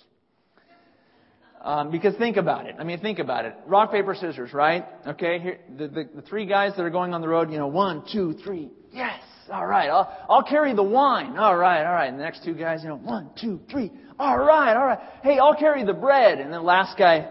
Um, 1.64 1.92
because 1.92 2.16
think 2.16 2.38
about 2.38 2.66
it. 2.66 2.76
I 2.80 2.84
mean, 2.84 3.00
think 3.00 3.20
about 3.20 3.46
it. 3.46 3.56
Rock, 3.68 3.92
paper, 3.92 4.16
scissors, 4.16 4.52
right? 4.52 4.84
Okay, 5.06 5.38
here, 5.40 5.60
the, 5.78 5.88
the, 5.88 6.10
the 6.16 6.22
three 6.24 6.48
guys 6.48 6.74
that 6.76 6.82
are 6.82 6.90
going 6.90 7.14
on 7.14 7.22
the 7.22 7.28
road, 7.28 7.52
you 7.52 7.60
know, 7.60 7.68
one, 7.68 8.04
two, 8.12 8.34
three, 8.44 8.72
yes, 8.92 9.22
all 9.52 9.68
right, 9.68 9.88
I'll, 9.88 10.26
I'll 10.28 10.44
carry 10.44 10.74
the 10.74 10.82
wine. 10.82 11.38
All 11.38 11.56
right, 11.56 11.86
all 11.86 11.94
right. 11.94 12.08
And 12.08 12.18
the 12.18 12.24
next 12.24 12.44
two 12.44 12.56
guys, 12.56 12.82
you 12.82 12.90
know, 12.90 12.98
one, 12.98 13.30
two, 13.40 13.60
three, 13.70 13.92
all 14.18 14.40
right, 14.40 14.76
all 14.76 14.86
right. 14.86 15.00
Hey, 15.22 15.38
I'll 15.38 15.56
carry 15.56 15.86
the 15.86 15.94
bread. 15.94 16.40
And 16.40 16.52
the 16.52 16.62
last 16.62 16.98
guy, 16.98 17.30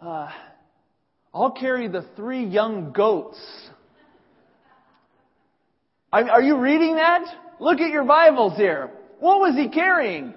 uh, 0.00 0.28
I'll 1.34 1.52
carry 1.52 1.88
the 1.88 2.06
three 2.14 2.44
young 2.44 2.92
goats. 2.92 3.40
I, 6.12 6.22
are 6.22 6.42
you 6.42 6.58
reading 6.58 6.96
that? 6.96 7.22
Look 7.58 7.80
at 7.80 7.90
your 7.90 8.04
Bibles 8.04 8.56
here. 8.56 8.90
What 9.18 9.40
was 9.40 9.56
he 9.56 9.68
carrying? 9.68 10.34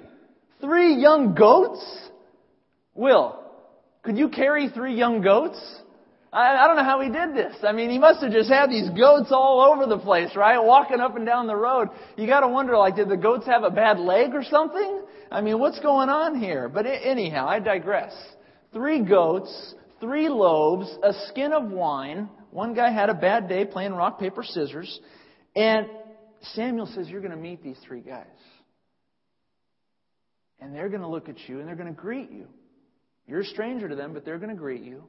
Three 0.61 0.95
young 0.95 1.35
goats? 1.35 1.83
Will, 2.95 3.39
could 4.03 4.17
you 4.17 4.29
carry 4.29 4.69
three 4.69 4.95
young 4.95 5.21
goats? 5.21 5.59
I, 6.31 6.63
I 6.63 6.67
don't 6.67 6.75
know 6.75 6.83
how 6.83 6.99
he 7.01 7.09
did 7.09 7.35
this. 7.35 7.55
I 7.63 7.71
mean, 7.71 7.89
he 7.89 7.99
must 7.99 8.21
have 8.23 8.31
just 8.31 8.49
had 8.49 8.69
these 8.69 8.89
goats 8.89 9.29
all 9.31 9.61
over 9.61 9.85
the 9.85 9.99
place, 9.99 10.35
right? 10.35 10.59
Walking 10.59 10.99
up 10.99 11.15
and 11.15 11.25
down 11.25 11.47
the 11.47 11.55
road. 11.55 11.89
You 12.17 12.27
gotta 12.27 12.47
wonder, 12.47 12.77
like, 12.77 12.95
did 12.95 13.07
the 13.07 13.17
goats 13.17 13.45
have 13.45 13.63
a 13.63 13.69
bad 13.69 13.99
leg 13.99 14.33
or 14.33 14.43
something? 14.43 15.03
I 15.31 15.41
mean, 15.41 15.59
what's 15.59 15.79
going 15.79 16.09
on 16.09 16.39
here? 16.39 16.69
But 16.69 16.85
anyhow, 16.85 17.47
I 17.47 17.59
digress. 17.59 18.13
Three 18.73 19.01
goats, 19.03 19.75
three 19.99 20.27
loaves, 20.27 20.89
a 21.03 21.13
skin 21.29 21.53
of 21.53 21.71
wine. 21.71 22.29
One 22.49 22.73
guy 22.73 22.91
had 22.91 23.09
a 23.09 23.13
bad 23.13 23.47
day 23.47 23.65
playing 23.65 23.93
rock, 23.93 24.19
paper, 24.19 24.43
scissors. 24.43 24.99
And 25.55 25.87
Samuel 26.53 26.87
says, 26.87 27.07
You're 27.09 27.21
to 27.31 27.37
meet 27.37 27.63
these 27.63 27.77
three 27.85 28.01
guys. 28.01 28.25
And 30.59 30.75
they're 30.75 30.89
to 31.01 31.07
look 31.07 31.29
at 31.29 31.37
you 31.47 31.59
and 31.59 31.67
they're 31.67 31.75
to 31.93 31.99
greet 31.99 32.31
you. 32.31 32.47
You're 33.27 33.41
a 33.41 33.45
stranger 33.45 33.87
to 33.87 33.95
them, 33.95 34.13
but 34.13 34.25
they're 34.25 34.37
going 34.37 34.49
to 34.49 34.55
greet 34.55 34.83
you. 34.83 35.03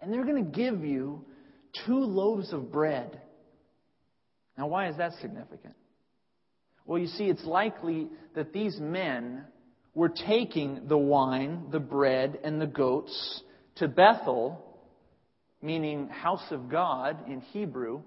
And 0.00 0.12
they're 0.12 0.24
going 0.24 0.44
to 0.44 0.50
give 0.50 0.84
you 0.84 1.24
two 1.86 1.98
loaves 1.98 2.52
of 2.52 2.72
bread. 2.72 3.20
Now, 4.58 4.66
why 4.66 4.88
is 4.88 4.96
that 4.96 5.12
significant? 5.20 5.74
Well, 6.84 6.98
you 6.98 7.08
see, 7.08 7.24
it's 7.24 7.44
likely 7.44 8.08
that 8.34 8.52
these 8.52 8.78
men 8.78 9.44
were 9.94 10.08
taking 10.08 10.88
the 10.88 10.98
wine, 10.98 11.66
the 11.70 11.80
bread, 11.80 12.38
and 12.44 12.60
the 12.60 12.66
goats 12.66 13.42
to 13.76 13.88
Bethel, 13.88 14.62
meaning 15.62 16.08
house 16.08 16.44
of 16.50 16.68
God 16.68 17.28
in 17.28 17.40
Hebrew, 17.40 18.02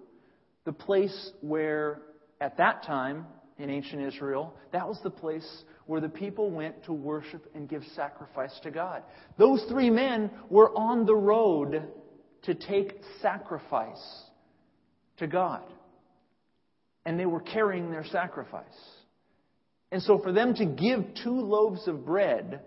the 0.65 0.71
place 0.71 1.31
where, 1.41 2.01
at 2.39 2.57
that 2.57 2.83
time 2.83 3.25
in 3.59 3.69
ancient 3.69 4.01
Israel, 4.01 4.55
that 4.71 4.87
was 4.87 4.99
the 5.03 5.09
place 5.09 5.47
where 5.85 6.01
the 6.01 6.09
people 6.09 6.49
went 6.49 6.83
to 6.85 6.93
worship 6.93 7.45
and 7.53 7.67
give 7.67 7.83
sacrifice 7.95 8.57
to 8.63 8.71
God. 8.71 9.03
Those 9.37 9.63
three 9.69 9.89
men 9.89 10.31
were 10.49 10.75
on 10.75 11.05
the 11.05 11.15
road 11.15 11.83
to 12.43 12.55
take 12.55 12.93
sacrifice 13.21 14.23
to 15.17 15.27
God. 15.27 15.63
And 17.05 17.19
they 17.19 17.25
were 17.25 17.41
carrying 17.41 17.91
their 17.91 18.05
sacrifice. 18.05 18.65
And 19.91 20.01
so 20.01 20.19
for 20.19 20.31
them 20.31 20.53
to 20.55 20.65
give 20.65 21.03
two 21.23 21.39
loaves 21.41 21.87
of 21.87 22.05
bread 22.05 22.61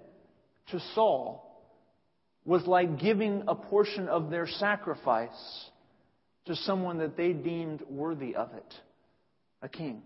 to 0.70 0.80
Saul 0.94 1.48
was 2.44 2.66
like 2.66 2.98
giving 2.98 3.44
a 3.46 3.54
portion 3.54 4.08
of 4.08 4.30
their 4.30 4.46
sacrifice 4.46 5.70
to 6.46 6.56
someone 6.56 6.98
that 6.98 7.16
they 7.16 7.32
deemed 7.32 7.82
worthy 7.88 8.34
of 8.34 8.52
it, 8.54 8.74
a 9.62 9.68
king. 9.68 10.02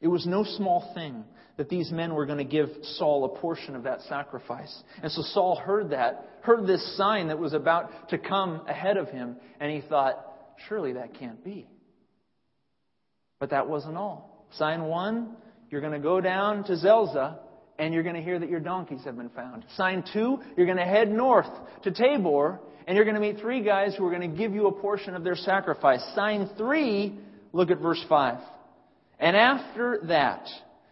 It 0.00 0.08
was 0.08 0.26
no 0.26 0.44
small 0.44 0.92
thing 0.94 1.24
that 1.56 1.68
these 1.68 1.90
men 1.90 2.14
were 2.14 2.24
going 2.24 2.38
to 2.38 2.44
give 2.44 2.68
Saul 2.82 3.24
a 3.24 3.40
portion 3.40 3.74
of 3.74 3.82
that 3.82 4.00
sacrifice. 4.02 4.72
And 5.02 5.10
so 5.10 5.22
Saul 5.22 5.56
heard 5.56 5.90
that, 5.90 6.38
heard 6.42 6.66
this 6.66 6.96
sign 6.96 7.28
that 7.28 7.38
was 7.38 7.52
about 7.52 8.10
to 8.10 8.18
come 8.18 8.62
ahead 8.68 8.96
of 8.96 9.08
him, 9.08 9.36
and 9.58 9.72
he 9.72 9.86
thought, 9.88 10.24
surely 10.68 10.92
that 10.92 11.18
can't 11.18 11.44
be. 11.44 11.66
But 13.40 13.50
that 13.50 13.68
wasn't 13.68 13.96
all. 13.96 14.46
Sign 14.52 14.84
one, 14.84 15.36
you're 15.68 15.80
going 15.80 15.92
to 15.92 15.98
go 15.98 16.20
down 16.20 16.62
to 16.64 16.76
Zelzah, 16.76 17.40
and 17.78 17.92
you're 17.92 18.04
going 18.04 18.16
to 18.16 18.22
hear 18.22 18.38
that 18.38 18.48
your 18.48 18.60
donkeys 18.60 19.04
have 19.04 19.16
been 19.16 19.28
found. 19.30 19.64
Sign 19.76 20.04
two, 20.12 20.38
you're 20.56 20.66
going 20.66 20.78
to 20.78 20.84
head 20.84 21.10
north 21.10 21.50
to 21.82 21.90
Tabor, 21.90 22.60
and 22.86 22.96
you're 22.96 23.04
going 23.04 23.16
to 23.16 23.20
meet 23.20 23.38
three 23.38 23.62
guys 23.64 23.96
who 23.96 24.06
are 24.06 24.10
going 24.10 24.30
to 24.30 24.36
give 24.36 24.54
you 24.54 24.68
a 24.68 24.72
portion 24.72 25.16
of 25.16 25.24
their 25.24 25.36
sacrifice. 25.36 26.00
Sign 26.14 26.48
three, 26.56 27.18
look 27.52 27.72
at 27.72 27.78
verse 27.80 28.02
5. 28.08 28.38
And 29.18 29.36
after 29.36 30.00
that, 30.04 30.46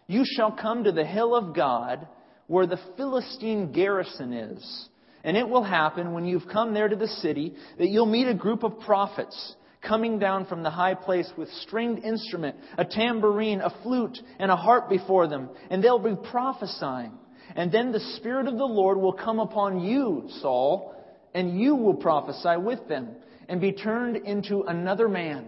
you 0.07 0.23
shall 0.25 0.51
come 0.51 0.83
to 0.83 0.91
the 0.91 1.05
hill 1.05 1.35
of 1.35 1.55
God, 1.55 2.07
where 2.47 2.67
the 2.67 2.79
Philistine 2.95 3.71
garrison 3.71 4.33
is. 4.33 4.89
And 5.23 5.35
it 5.35 5.47
will 5.47 5.63
happen 5.63 6.13
when 6.13 6.25
you've 6.25 6.47
come 6.51 6.73
there 6.73 6.87
to 6.87 6.95
the 6.95 7.07
city 7.07 7.53
that 7.77 7.89
you'll 7.89 8.05
meet 8.05 8.27
a 8.27 8.33
group 8.33 8.63
of 8.63 8.79
prophets 8.79 9.55
coming 9.81 10.19
down 10.19 10.45
from 10.45 10.63
the 10.63 10.69
high 10.69 10.93
place 10.93 11.29
with 11.37 11.49
stringed 11.61 12.03
instrument, 12.03 12.55
a 12.77 12.85
tambourine, 12.85 13.61
a 13.61 13.69
flute, 13.83 14.17
and 14.39 14.51
a 14.51 14.55
harp 14.55 14.89
before 14.89 15.27
them. 15.27 15.49
And 15.69 15.83
they'll 15.83 15.99
be 15.99 16.15
prophesying. 16.31 17.11
And 17.55 17.71
then 17.71 17.91
the 17.91 17.99
Spirit 18.17 18.47
of 18.47 18.57
the 18.57 18.65
Lord 18.65 18.97
will 18.97 19.13
come 19.13 19.39
upon 19.39 19.81
you, 19.81 20.29
Saul, 20.41 20.95
and 21.33 21.59
you 21.59 21.75
will 21.75 21.95
prophesy 21.95 22.57
with 22.57 22.87
them 22.87 23.09
and 23.47 23.61
be 23.61 23.71
turned 23.71 24.17
into 24.17 24.63
another 24.63 25.07
man 25.07 25.45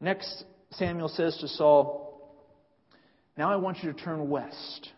Next, 0.00 0.44
Samuel 0.72 1.08
says 1.08 1.36
to 1.38 1.48
Saul, 1.48 2.32
Now 3.36 3.52
I 3.52 3.56
want 3.56 3.82
you 3.82 3.92
to 3.92 3.98
turn 3.98 4.28
west. 4.28 4.88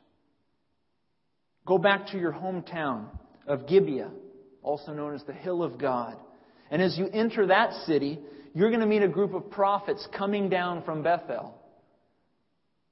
Go 1.66 1.78
back 1.78 2.08
to 2.08 2.18
your 2.18 2.32
hometown 2.32 3.06
of 3.46 3.66
Gibeah, 3.66 4.10
also 4.62 4.92
known 4.92 5.14
as 5.14 5.22
the 5.24 5.32
Hill 5.32 5.62
of 5.62 5.78
God. 5.78 6.16
And 6.70 6.82
as 6.82 6.96
you 6.98 7.08
enter 7.08 7.46
that 7.46 7.72
city, 7.86 8.18
you're 8.54 8.70
going 8.70 8.80
to 8.80 8.86
meet 8.86 9.02
a 9.02 9.08
group 9.08 9.34
of 9.34 9.50
prophets 9.50 10.06
coming 10.16 10.48
down 10.48 10.82
from 10.84 11.02
Bethel 11.02 11.54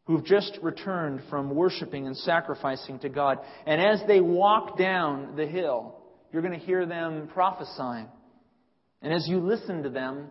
who've 0.08 0.24
just 0.24 0.58
returned 0.62 1.20
from 1.28 1.54
worshiping 1.54 2.06
and 2.06 2.16
sacrificing 2.16 2.98
to 2.98 3.10
God. 3.10 3.38
And 3.66 3.78
as 3.78 4.00
they 4.08 4.20
walk 4.20 4.78
down 4.78 5.36
the 5.36 5.46
hill, 5.46 5.96
you're 6.32 6.40
going 6.40 6.58
to 6.58 6.64
hear 6.64 6.86
them 6.86 7.28
prophesying. 7.32 8.08
And 9.02 9.12
as 9.12 9.28
you 9.28 9.38
listen 9.38 9.82
to 9.82 9.90
them, 9.90 10.28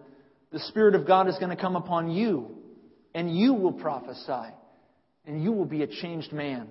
the 0.51 0.59
Spirit 0.59 0.95
of 0.95 1.05
God 1.05 1.27
is 1.27 1.35
going 1.37 1.55
to 1.55 1.61
come 1.61 1.75
upon 1.75 2.11
you, 2.11 2.55
and 3.13 3.35
you 3.35 3.53
will 3.53 3.73
prophesy, 3.73 4.53
and 5.25 5.43
you 5.43 5.51
will 5.51 5.65
be 5.65 5.83
a 5.83 5.87
changed 5.87 6.31
man. 6.31 6.67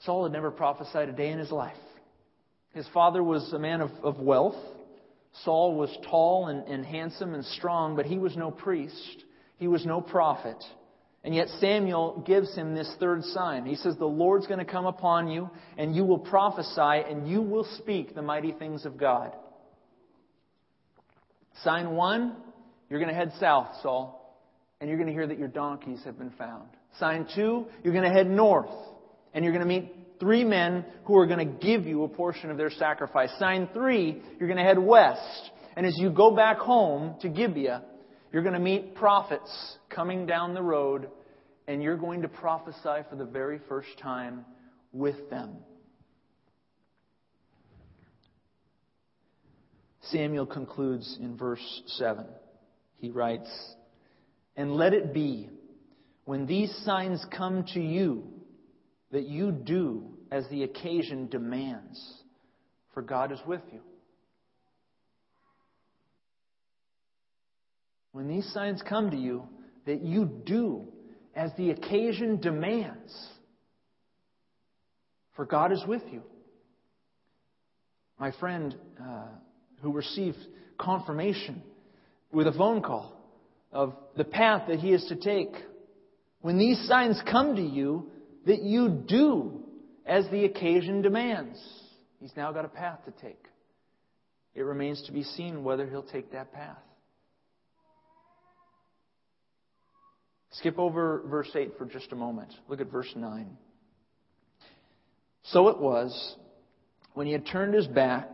Saul 0.00 0.24
had 0.24 0.32
never 0.32 0.50
prophesied 0.50 1.08
a 1.08 1.12
day 1.12 1.30
in 1.30 1.38
his 1.38 1.50
life. 1.50 1.76
His 2.72 2.86
father 2.94 3.22
was 3.22 3.52
a 3.52 3.58
man 3.58 3.80
of, 3.80 3.90
of 4.02 4.18
wealth. 4.18 4.56
Saul 5.44 5.74
was 5.74 5.94
tall 6.08 6.46
and, 6.46 6.66
and 6.66 6.84
handsome 6.84 7.34
and 7.34 7.44
strong, 7.44 7.96
but 7.96 8.06
he 8.06 8.18
was 8.18 8.36
no 8.36 8.50
priest. 8.50 9.24
He 9.56 9.68
was 9.68 9.84
no 9.84 10.00
prophet. 10.00 10.56
And 11.24 11.34
yet 11.34 11.48
Samuel 11.60 12.22
gives 12.26 12.54
him 12.54 12.74
this 12.74 12.90
third 13.00 13.24
sign. 13.24 13.66
He 13.66 13.74
says, 13.74 13.96
The 13.96 14.06
Lord's 14.06 14.46
going 14.46 14.64
to 14.64 14.70
come 14.70 14.86
upon 14.86 15.28
you, 15.28 15.50
and 15.76 15.94
you 15.94 16.04
will 16.04 16.18
prophesy, 16.18 17.10
and 17.10 17.28
you 17.28 17.42
will 17.42 17.66
speak 17.78 18.14
the 18.14 18.22
mighty 18.22 18.52
things 18.52 18.86
of 18.86 18.96
God. 18.96 19.34
Sign 21.64 21.90
one, 21.90 22.36
you're 22.88 23.00
going 23.00 23.12
to 23.12 23.16
head 23.16 23.32
south, 23.40 23.68
Saul, 23.82 24.38
and 24.80 24.88
you're 24.88 24.98
going 24.98 25.08
to 25.08 25.12
hear 25.12 25.26
that 25.26 25.38
your 25.38 25.48
donkeys 25.48 26.00
have 26.04 26.18
been 26.18 26.30
found. 26.30 26.68
Sign 26.98 27.26
two, 27.34 27.66
you're 27.82 27.92
going 27.92 28.08
to 28.08 28.14
head 28.14 28.28
north, 28.28 28.70
and 29.34 29.44
you're 29.44 29.52
going 29.52 29.66
to 29.66 29.68
meet 29.68 29.92
three 30.20 30.44
men 30.44 30.84
who 31.04 31.18
are 31.18 31.26
going 31.26 31.38
to 31.38 31.66
give 31.66 31.86
you 31.86 32.04
a 32.04 32.08
portion 32.08 32.50
of 32.50 32.56
their 32.56 32.70
sacrifice. 32.70 33.30
Sign 33.38 33.68
three, 33.72 34.22
you're 34.38 34.48
going 34.48 34.58
to 34.58 34.64
head 34.64 34.78
west, 34.78 35.50
and 35.76 35.84
as 35.84 35.94
you 35.96 36.10
go 36.10 36.34
back 36.34 36.58
home 36.58 37.16
to 37.20 37.28
Gibeah, 37.28 37.82
you're 38.32 38.42
going 38.42 38.54
to 38.54 38.60
meet 38.60 38.94
prophets 38.94 39.76
coming 39.88 40.26
down 40.26 40.54
the 40.54 40.62
road, 40.62 41.08
and 41.66 41.82
you're 41.82 41.96
going 41.96 42.22
to 42.22 42.28
prophesy 42.28 43.04
for 43.08 43.16
the 43.16 43.24
very 43.24 43.60
first 43.68 43.88
time 44.00 44.44
with 44.92 45.30
them. 45.30 45.56
Samuel 50.10 50.46
concludes 50.46 51.18
in 51.20 51.36
verse 51.36 51.82
7. 51.86 52.26
He 52.96 53.10
writes, 53.10 53.50
And 54.56 54.74
let 54.74 54.92
it 54.92 55.12
be, 55.12 55.48
when 56.24 56.46
these 56.46 56.74
signs 56.84 57.24
come 57.36 57.64
to 57.74 57.80
you, 57.80 58.24
that 59.10 59.26
you 59.26 59.52
do 59.52 60.18
as 60.30 60.44
the 60.50 60.62
occasion 60.64 61.28
demands, 61.28 61.98
for 62.92 63.02
God 63.02 63.32
is 63.32 63.40
with 63.46 63.62
you. 63.72 63.80
When 68.12 68.28
these 68.28 68.50
signs 68.52 68.82
come 68.86 69.10
to 69.10 69.16
you, 69.16 69.44
that 69.86 70.02
you 70.02 70.26
do 70.44 70.88
as 71.34 71.50
the 71.56 71.70
occasion 71.70 72.40
demands, 72.40 73.16
for 75.36 75.44
God 75.44 75.72
is 75.72 75.82
with 75.86 76.02
you. 76.10 76.22
My 78.18 78.32
friend 78.32 78.74
uh, 79.00 79.28
who 79.82 79.92
received 79.92 80.38
confirmation 80.78 81.62
with 82.32 82.46
a 82.46 82.52
phone 82.52 82.82
call 82.82 83.14
of 83.72 83.94
the 84.16 84.24
path 84.24 84.68
that 84.68 84.78
he 84.78 84.92
is 84.92 85.04
to 85.06 85.16
take, 85.16 85.54
when 86.40 86.58
these 86.58 86.86
signs 86.86 87.20
come 87.30 87.56
to 87.56 87.62
you, 87.62 88.10
that 88.46 88.62
you 88.62 88.88
do 88.88 89.60
as 90.06 90.26
the 90.30 90.44
occasion 90.44 91.02
demands. 91.02 91.58
He's 92.20 92.32
now 92.36 92.52
got 92.52 92.64
a 92.64 92.68
path 92.68 93.00
to 93.04 93.10
take. 93.22 93.44
It 94.54 94.62
remains 94.62 95.02
to 95.06 95.12
be 95.12 95.22
seen 95.22 95.62
whether 95.62 95.86
he'll 95.86 96.02
take 96.02 96.32
that 96.32 96.52
path. 96.52 96.78
Skip 100.52 100.78
over 100.78 101.22
verse 101.26 101.50
8 101.54 101.72
for 101.78 101.84
just 101.84 102.10
a 102.10 102.16
moment. 102.16 102.52
Look 102.68 102.80
at 102.80 102.90
verse 102.90 103.12
9. 103.14 103.56
So 105.44 105.68
it 105.68 105.78
was, 105.78 106.36
when 107.14 107.26
he 107.26 107.32
had 107.32 107.46
turned 107.46 107.74
his 107.74 107.86
back 107.86 108.28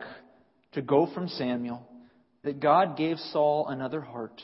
to 0.74 0.82
go 0.82 1.08
from 1.12 1.28
Samuel, 1.28 1.86
that 2.42 2.60
God 2.60 2.96
gave 2.96 3.18
Saul 3.18 3.66
another 3.68 4.00
heart. 4.00 4.40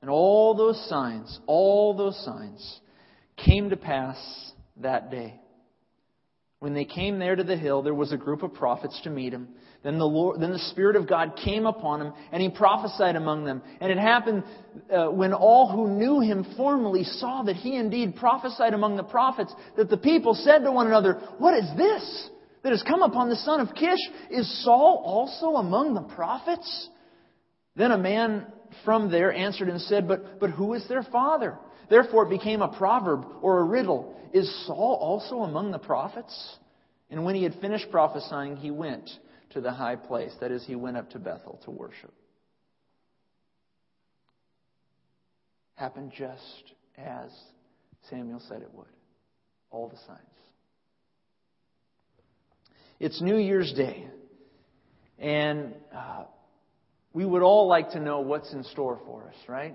And 0.00 0.10
all 0.10 0.54
those 0.54 0.88
signs, 0.88 1.38
all 1.46 1.96
those 1.96 2.22
signs 2.24 2.80
came 3.36 3.70
to 3.70 3.76
pass 3.76 4.16
that 4.78 5.10
day. 5.10 5.38
When 6.58 6.74
they 6.74 6.84
came 6.84 7.18
there 7.18 7.34
to 7.34 7.42
the 7.42 7.56
hill, 7.56 7.82
there 7.82 7.94
was 7.94 8.12
a 8.12 8.16
group 8.16 8.44
of 8.44 8.54
prophets 8.54 9.00
to 9.02 9.10
meet 9.10 9.32
him. 9.32 9.48
Then 9.82 9.98
the, 9.98 10.04
Lord, 10.04 10.40
then 10.40 10.52
the 10.52 10.60
Spirit 10.70 10.94
of 10.94 11.08
God 11.08 11.36
came 11.44 11.66
upon 11.66 12.00
him, 12.00 12.12
and 12.30 12.40
he 12.40 12.50
prophesied 12.50 13.16
among 13.16 13.44
them. 13.44 13.62
And 13.80 13.90
it 13.90 13.98
happened 13.98 14.44
uh, 14.88 15.08
when 15.08 15.32
all 15.32 15.68
who 15.72 15.88
knew 15.88 16.20
him 16.20 16.46
formerly 16.56 17.02
saw 17.02 17.42
that 17.42 17.56
he 17.56 17.74
indeed 17.74 18.14
prophesied 18.14 18.74
among 18.74 18.96
the 18.96 19.02
prophets, 19.02 19.52
that 19.76 19.90
the 19.90 19.96
people 19.96 20.34
said 20.34 20.60
to 20.60 20.70
one 20.70 20.86
another, 20.86 21.14
What 21.38 21.54
is 21.54 21.68
this 21.76 22.30
that 22.62 22.70
has 22.70 22.82
come 22.82 23.02
upon 23.02 23.28
the 23.28 23.36
son 23.36 23.60
of 23.60 23.74
Kish? 23.74 23.98
Is 24.30 24.64
Saul 24.64 25.02
also 25.04 25.56
among 25.56 25.94
the 25.94 26.02
prophets? 26.02 26.88
Then 27.76 27.90
a 27.90 27.98
man 27.98 28.46
from 28.84 29.10
there 29.10 29.32
answered 29.32 29.68
and 29.68 29.80
said, 29.80 30.06
But, 30.06 30.40
but 30.40 30.50
who 30.50 30.74
is 30.74 30.86
their 30.88 31.02
father? 31.02 31.58
Therefore 31.90 32.26
it 32.26 32.30
became 32.30 32.62
a 32.62 32.76
proverb 32.76 33.26
or 33.42 33.60
a 33.60 33.64
riddle. 33.64 34.16
Is 34.32 34.66
Saul 34.66 34.98
also 35.00 35.42
among 35.42 35.72
the 35.72 35.78
prophets? 35.78 36.56
And 37.10 37.24
when 37.24 37.34
he 37.34 37.42
had 37.42 37.54
finished 37.60 37.90
prophesying, 37.90 38.56
he 38.56 38.70
went 38.70 39.10
to 39.50 39.60
the 39.60 39.72
high 39.72 39.96
place. 39.96 40.32
That 40.40 40.50
is, 40.50 40.64
he 40.64 40.76
went 40.76 40.96
up 40.96 41.10
to 41.10 41.18
Bethel 41.18 41.60
to 41.64 41.70
worship. 41.70 42.12
Happened 45.74 46.12
just 46.16 46.72
as 46.96 47.30
Samuel 48.08 48.40
said 48.48 48.62
it 48.62 48.72
would. 48.72 48.86
All 49.70 49.88
the 49.88 49.96
signs. 50.06 50.31
It's 53.02 53.20
New 53.20 53.36
Year's 53.36 53.72
Day. 53.72 54.06
And 55.18 55.74
uh, 55.92 56.22
we 57.12 57.26
would 57.26 57.42
all 57.42 57.66
like 57.66 57.90
to 57.90 58.00
know 58.00 58.20
what's 58.20 58.52
in 58.52 58.62
store 58.62 59.00
for 59.04 59.26
us, 59.26 59.34
right? 59.48 59.74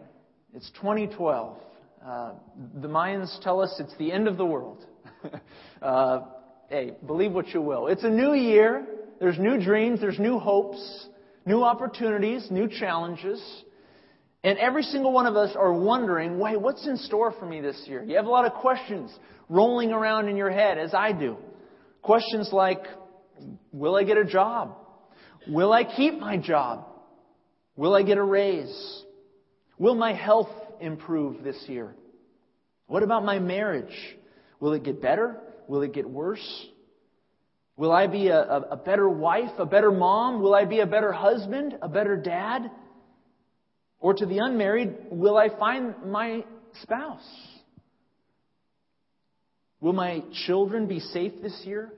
It's 0.54 0.72
2012. 0.80 1.58
Uh, 2.06 2.32
the 2.80 2.88
Mayans 2.88 3.38
tell 3.42 3.60
us 3.60 3.76
it's 3.80 3.94
the 3.98 4.14
end 4.14 4.30
of 4.30 4.38
the 4.38 4.46
world. 4.46 4.86
uh, 5.82 6.22
hey, 6.70 6.94
believe 7.06 7.34
what 7.34 7.50
you 7.50 7.62
will. 7.62 7.88
It's 7.88 8.06
a 8.06 8.10
new 8.10 8.34
year. 8.34 8.88
There's 9.20 9.38
new 9.38 9.62
dreams, 9.62 10.00
there's 10.00 10.20
new 10.20 10.40
hopes, 10.40 11.10
new 11.46 11.66
opportunities, 11.66 12.48
new 12.50 12.70
challenges. 12.70 13.44
And 14.46 14.58
every 14.58 14.84
single 14.84 15.12
one 15.12 15.26
of 15.26 15.36
us 15.36 15.54
are 15.54 15.74
wondering, 15.74 16.40
wait, 16.40 16.62
what's 16.62 16.88
in 16.88 16.96
store 16.96 17.34
for 17.38 17.46
me 17.46 17.60
this 17.60 17.84
year? 17.88 18.06
You 18.06 18.16
have 18.16 18.26
a 18.26 18.30
lot 18.30 18.46
of 18.46 18.54
questions 18.54 19.14
rolling 19.50 19.92
around 19.92 20.30
in 20.30 20.38
your 20.38 20.50
head, 20.50 20.78
as 20.78 20.94
I 20.94 21.12
do. 21.12 21.36
Questions 22.02 22.52
like, 22.54 22.80
will 23.72 23.96
I 23.96 24.04
get 24.04 24.18
a 24.18 24.26
job? 24.26 24.76
Will 25.48 25.72
I 25.72 25.84
keep 25.84 26.20
my 26.20 26.38
job? 26.38 26.86
Will 27.76 27.96
I 27.96 28.04
get 28.04 28.18
a 28.18 28.24
raise? 28.24 29.04
Will 29.78 29.96
my 29.96 30.14
health 30.14 30.50
improve 30.80 31.44
this 31.44 31.58
year? 31.68 31.96
What 32.88 33.04
about 33.04 33.24
my 33.24 33.40
marriage? 33.40 33.96
Will 34.60 34.74
it 34.74 34.84
get 34.84 35.02
better? 35.02 35.38
Will 35.68 35.82
it 35.82 35.94
get 35.94 36.10
worse? 36.10 36.66
Will 37.76 37.92
I 37.92 38.08
be 38.08 38.30
a, 38.30 38.40
a, 38.40 38.62
a, 38.72 38.78
better 38.78 39.08
wife, 39.08 39.52
a 39.60 39.66
better 39.66 39.92
mom? 39.92 40.42
Will 40.42 40.56
I 40.56 40.66
be 40.66 40.80
a 40.80 40.88
better 40.88 41.12
husband, 41.12 41.78
a 41.82 41.88
better 41.88 42.18
dad? 42.18 42.72
Or 44.00 44.16
to 44.16 44.26
the 44.26 44.40
unmarried, 44.40 44.96
will 45.12 45.38
I 45.38 45.50
find 45.50 45.94
my 46.06 46.44
spouse? 46.82 47.28
Will 49.80 49.94
my 49.94 50.24
children 50.48 50.88
be 50.88 51.00
safe 51.00 51.34
this 51.42 51.62
year? 51.66 51.94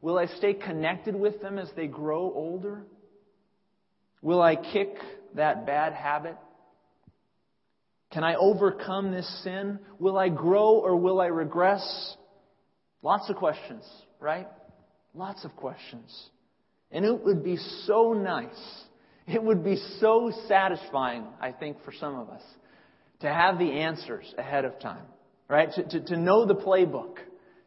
Will 0.00 0.18
I 0.18 0.26
stay 0.26 0.54
connected 0.54 1.14
with 1.14 1.40
them 1.40 1.58
as 1.58 1.70
they 1.76 1.86
grow 1.86 2.32
older? 2.32 2.84
Will 4.22 4.40
I 4.40 4.56
kick 4.56 4.94
that 5.34 5.66
bad 5.66 5.92
habit? 5.92 6.36
Can 8.12 8.24
I 8.24 8.36
overcome 8.36 9.12
this 9.12 9.28
sin? 9.44 9.78
Will 9.98 10.16
I 10.16 10.28
grow 10.28 10.78
or 10.78 10.96
will 10.96 11.20
I 11.20 11.26
regress? 11.26 12.16
Lots 13.02 13.28
of 13.28 13.36
questions, 13.36 13.84
right? 14.18 14.48
Lots 15.14 15.44
of 15.44 15.54
questions. 15.56 16.30
And 16.90 17.04
it 17.04 17.24
would 17.24 17.44
be 17.44 17.56
so 17.84 18.14
nice. 18.14 18.84
It 19.26 19.42
would 19.42 19.62
be 19.62 19.76
so 20.00 20.32
satisfying, 20.48 21.26
I 21.40 21.52
think, 21.52 21.84
for 21.84 21.92
some 21.92 22.18
of 22.18 22.30
us 22.30 22.42
to 23.20 23.28
have 23.28 23.58
the 23.58 23.70
answers 23.70 24.32
ahead 24.38 24.64
of 24.64 24.78
time, 24.80 25.04
right? 25.48 25.68
To, 25.74 25.82
to, 25.82 26.00
to 26.06 26.16
know 26.16 26.46
the 26.46 26.54
playbook, 26.54 27.16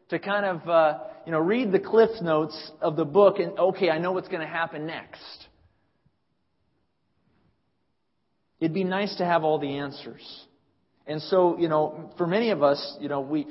to 0.08 0.18
kind 0.18 0.44
of, 0.44 0.68
uh, 0.68 0.98
you 1.26 1.32
know, 1.32 1.38
read 1.38 1.72
the 1.72 1.78
cliff 1.78 2.10
notes 2.20 2.70
of 2.80 2.96
the 2.96 3.04
book 3.04 3.38
and, 3.38 3.58
okay, 3.58 3.90
I 3.90 3.98
know 3.98 4.12
what's 4.12 4.28
going 4.28 4.40
to 4.40 4.46
happen 4.46 4.86
next. 4.86 5.46
It'd 8.60 8.74
be 8.74 8.84
nice 8.84 9.16
to 9.16 9.24
have 9.24 9.42
all 9.44 9.58
the 9.58 9.78
answers. 9.78 10.22
And 11.06 11.20
so, 11.22 11.58
you 11.58 11.68
know, 11.68 12.12
for 12.16 12.26
many 12.26 12.50
of 12.50 12.62
us, 12.62 12.96
you 13.00 13.08
know, 13.08 13.20
we, 13.20 13.46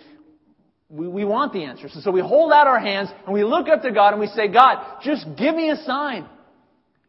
we, 0.90 1.08
we 1.08 1.26
want 1.26 1.54
the 1.54 1.64
answers. 1.64 1.92
And 1.94 2.04
so 2.04 2.12
we 2.12 2.22
hold 2.22 2.52
out 2.52 2.68
our 2.68 2.80
hands 2.80 3.10
and 3.26 3.34
we 3.34 3.44
look 3.44 3.68
up 3.68 3.82
to 3.82 3.92
God 3.92 4.12
and 4.14 4.22
we 4.22 4.28
say, 4.28 4.48
God, 4.48 5.02
just 5.04 5.26
give 5.38 5.56
me 5.56 5.70
a 5.70 5.76
sign. 5.78 6.28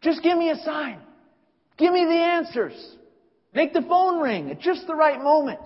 Just 0.01 0.22
give 0.22 0.37
me 0.37 0.51
a 0.51 0.57
sign. 0.57 0.98
Give 1.79 1.92
me 1.92 2.05
the 2.05 2.11
answers. 2.11 2.75
Make 3.55 3.72
the 3.72 3.83
phone 3.83 4.20
ring 4.20 4.51
at 4.51 4.61
just 4.61 4.87
the 4.87 4.94
right 4.94 5.22
moment. 5.22 5.61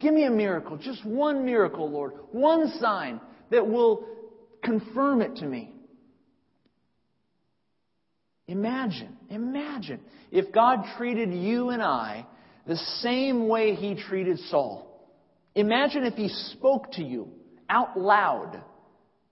Give 0.00 0.12
me 0.12 0.24
a 0.24 0.30
miracle, 0.30 0.76
just 0.76 1.04
one 1.04 1.44
miracle, 1.44 1.90
Lord. 1.90 2.12
One 2.30 2.72
sign 2.78 3.20
that 3.50 3.66
will 3.66 4.06
confirm 4.62 5.22
it 5.22 5.36
to 5.36 5.46
me. 5.46 5.70
Imagine, 8.46 9.16
imagine 9.30 10.00
if 10.30 10.52
God 10.52 10.84
treated 10.96 11.32
you 11.32 11.70
and 11.70 11.82
I 11.82 12.26
the 12.66 12.76
same 12.76 13.48
way 13.48 13.74
He 13.74 13.94
treated 13.94 14.38
Saul. 14.50 14.94
Imagine 15.54 16.04
if 16.04 16.14
he 16.14 16.28
spoke 16.28 16.92
to 16.92 17.04
you 17.04 17.28
out 17.70 17.98
loud 17.98 18.60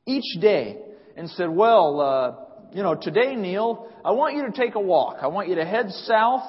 each 0.06 0.40
day 0.40 0.78
and 1.16 1.28
said, 1.30 1.50
Well, 1.50 2.00
uh, 2.00 2.34
you 2.74 2.82
know, 2.82 2.94
today, 2.94 3.34
Neil, 3.34 3.88
I 4.04 4.12
want 4.12 4.36
you 4.36 4.46
to 4.46 4.52
take 4.52 4.76
a 4.76 4.80
walk. 4.80 5.18
I 5.20 5.26
want 5.26 5.48
you 5.48 5.56
to 5.56 5.64
head 5.64 5.90
south, 5.90 6.44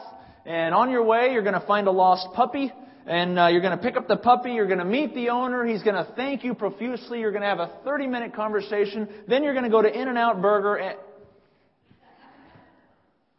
and 0.46 0.74
on 0.76 0.92
your 0.92 1.04
way, 1.04 1.30
you're 1.32 1.42
going 1.42 1.60
to 1.60 1.66
find 1.66 1.88
a 1.88 1.92
lost 1.92 2.28
puppy, 2.34 2.72
and 3.06 3.38
uh, 3.38 3.48
you're 3.48 3.62
going 3.62 3.78
to 3.78 3.84
pick 3.84 3.98
up 3.98 4.08
the 4.08 4.16
puppy. 4.16 4.52
You're 4.52 4.68
going 4.68 4.80
to 4.80 4.86
meet 4.86 5.14
the 5.14 5.30
owner. 5.30 5.66
He's 5.66 5.84
going 5.84 5.96
to 5.96 6.10
thank 6.16 6.44
you 6.44 6.54
profusely. 6.54 7.20
You're 7.20 7.32
going 7.32 7.42
to 7.42 7.48
have 7.48 7.60
a 7.60 7.72
30 7.84 8.08
minute 8.08 8.34
conversation. 8.34 9.10
Then 9.28 9.44
you're 9.44 9.54
going 9.54 9.66
to 9.66 9.72
go 9.72 9.82
to 9.82 9.90
In 9.90 10.08
N 10.08 10.18
Out 10.18 10.42
Burger. 10.42 10.76
And... 10.76 10.98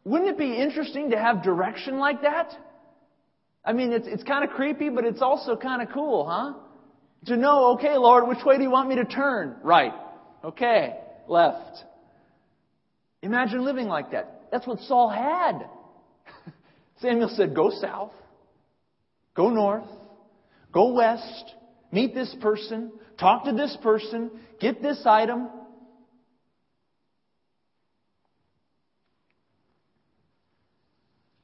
Wouldn't 0.05 0.31
it 0.31 0.38
be 0.38 0.55
interesting 0.55 1.11
to 1.11 1.18
have 1.18 1.42
direction 1.42 1.98
like 1.98 2.22
that? 2.22 2.53
I 3.64 3.72
mean, 3.72 3.92
it's, 3.92 4.07
it's 4.07 4.22
kind 4.22 4.44
of 4.44 4.50
creepy, 4.50 4.90
but 4.90 5.05
it's 5.05 5.22
also 5.22 5.57
kind 5.57 5.81
of 5.81 5.88
cool, 5.94 6.29
huh? 6.29 6.53
To 7.27 7.37
know, 7.38 7.74
okay, 7.74 7.96
Lord, 7.96 8.29
which 8.29 8.44
way 8.44 8.59
do 8.59 8.62
you 8.62 8.70
want 8.70 8.90
me 8.90 8.96
to 8.96 9.07
turn? 9.07 9.57
Right. 9.62 9.92
Okay. 10.44 10.94
Left. 11.27 11.79
Imagine 13.22 13.64
living 13.64 13.87
like 13.87 14.11
that. 14.11 14.42
That's 14.53 14.66
what 14.66 14.81
Saul 14.81 15.09
had. 15.09 15.66
Samuel 17.00 17.31
said, 17.35 17.55
go 17.55 17.70
south. 17.81 18.12
Go 19.35 19.51
north. 19.51 19.88
Go 20.75 20.92
west, 20.92 21.55
meet 21.92 22.14
this 22.14 22.35
person, 22.40 22.90
talk 23.18 23.44
to 23.44 23.53
this 23.53 23.77
person, 23.81 24.31
get 24.61 24.83
this 24.83 25.01
item. 25.07 25.49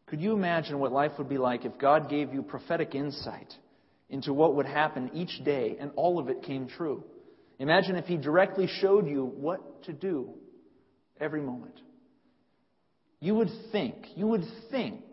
Could 0.06 0.20
you 0.20 0.32
imagine 0.32 0.80
what 0.80 0.90
life 0.90 1.12
would 1.18 1.28
be 1.28 1.38
like 1.38 1.64
if 1.64 1.78
God 1.78 2.10
gave 2.10 2.34
you 2.34 2.42
prophetic 2.42 2.96
insight 2.96 3.54
into 4.08 4.32
what 4.32 4.56
would 4.56 4.66
happen 4.66 5.12
each 5.14 5.44
day 5.44 5.76
and 5.78 5.92
all 5.94 6.18
of 6.18 6.28
it 6.28 6.42
came 6.42 6.66
true? 6.66 7.04
Imagine 7.60 7.94
if 7.94 8.06
He 8.06 8.16
directly 8.16 8.66
showed 8.80 9.06
you 9.06 9.24
what 9.24 9.84
to 9.84 9.92
do 9.92 10.30
every 11.20 11.40
moment. 11.40 11.80
You 13.20 13.36
would 13.36 13.50
think, 13.70 13.94
you 14.16 14.26
would 14.26 14.44
think, 14.72 15.04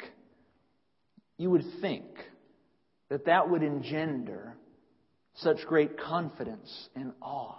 you 1.37 1.51
would 1.51 1.65
think 1.81 2.05
that 3.09 3.25
that 3.25 3.49
would 3.49 3.63
engender 3.63 4.55
such 5.35 5.65
great 5.67 5.99
confidence 5.99 6.89
and 6.95 7.13
awe. 7.21 7.55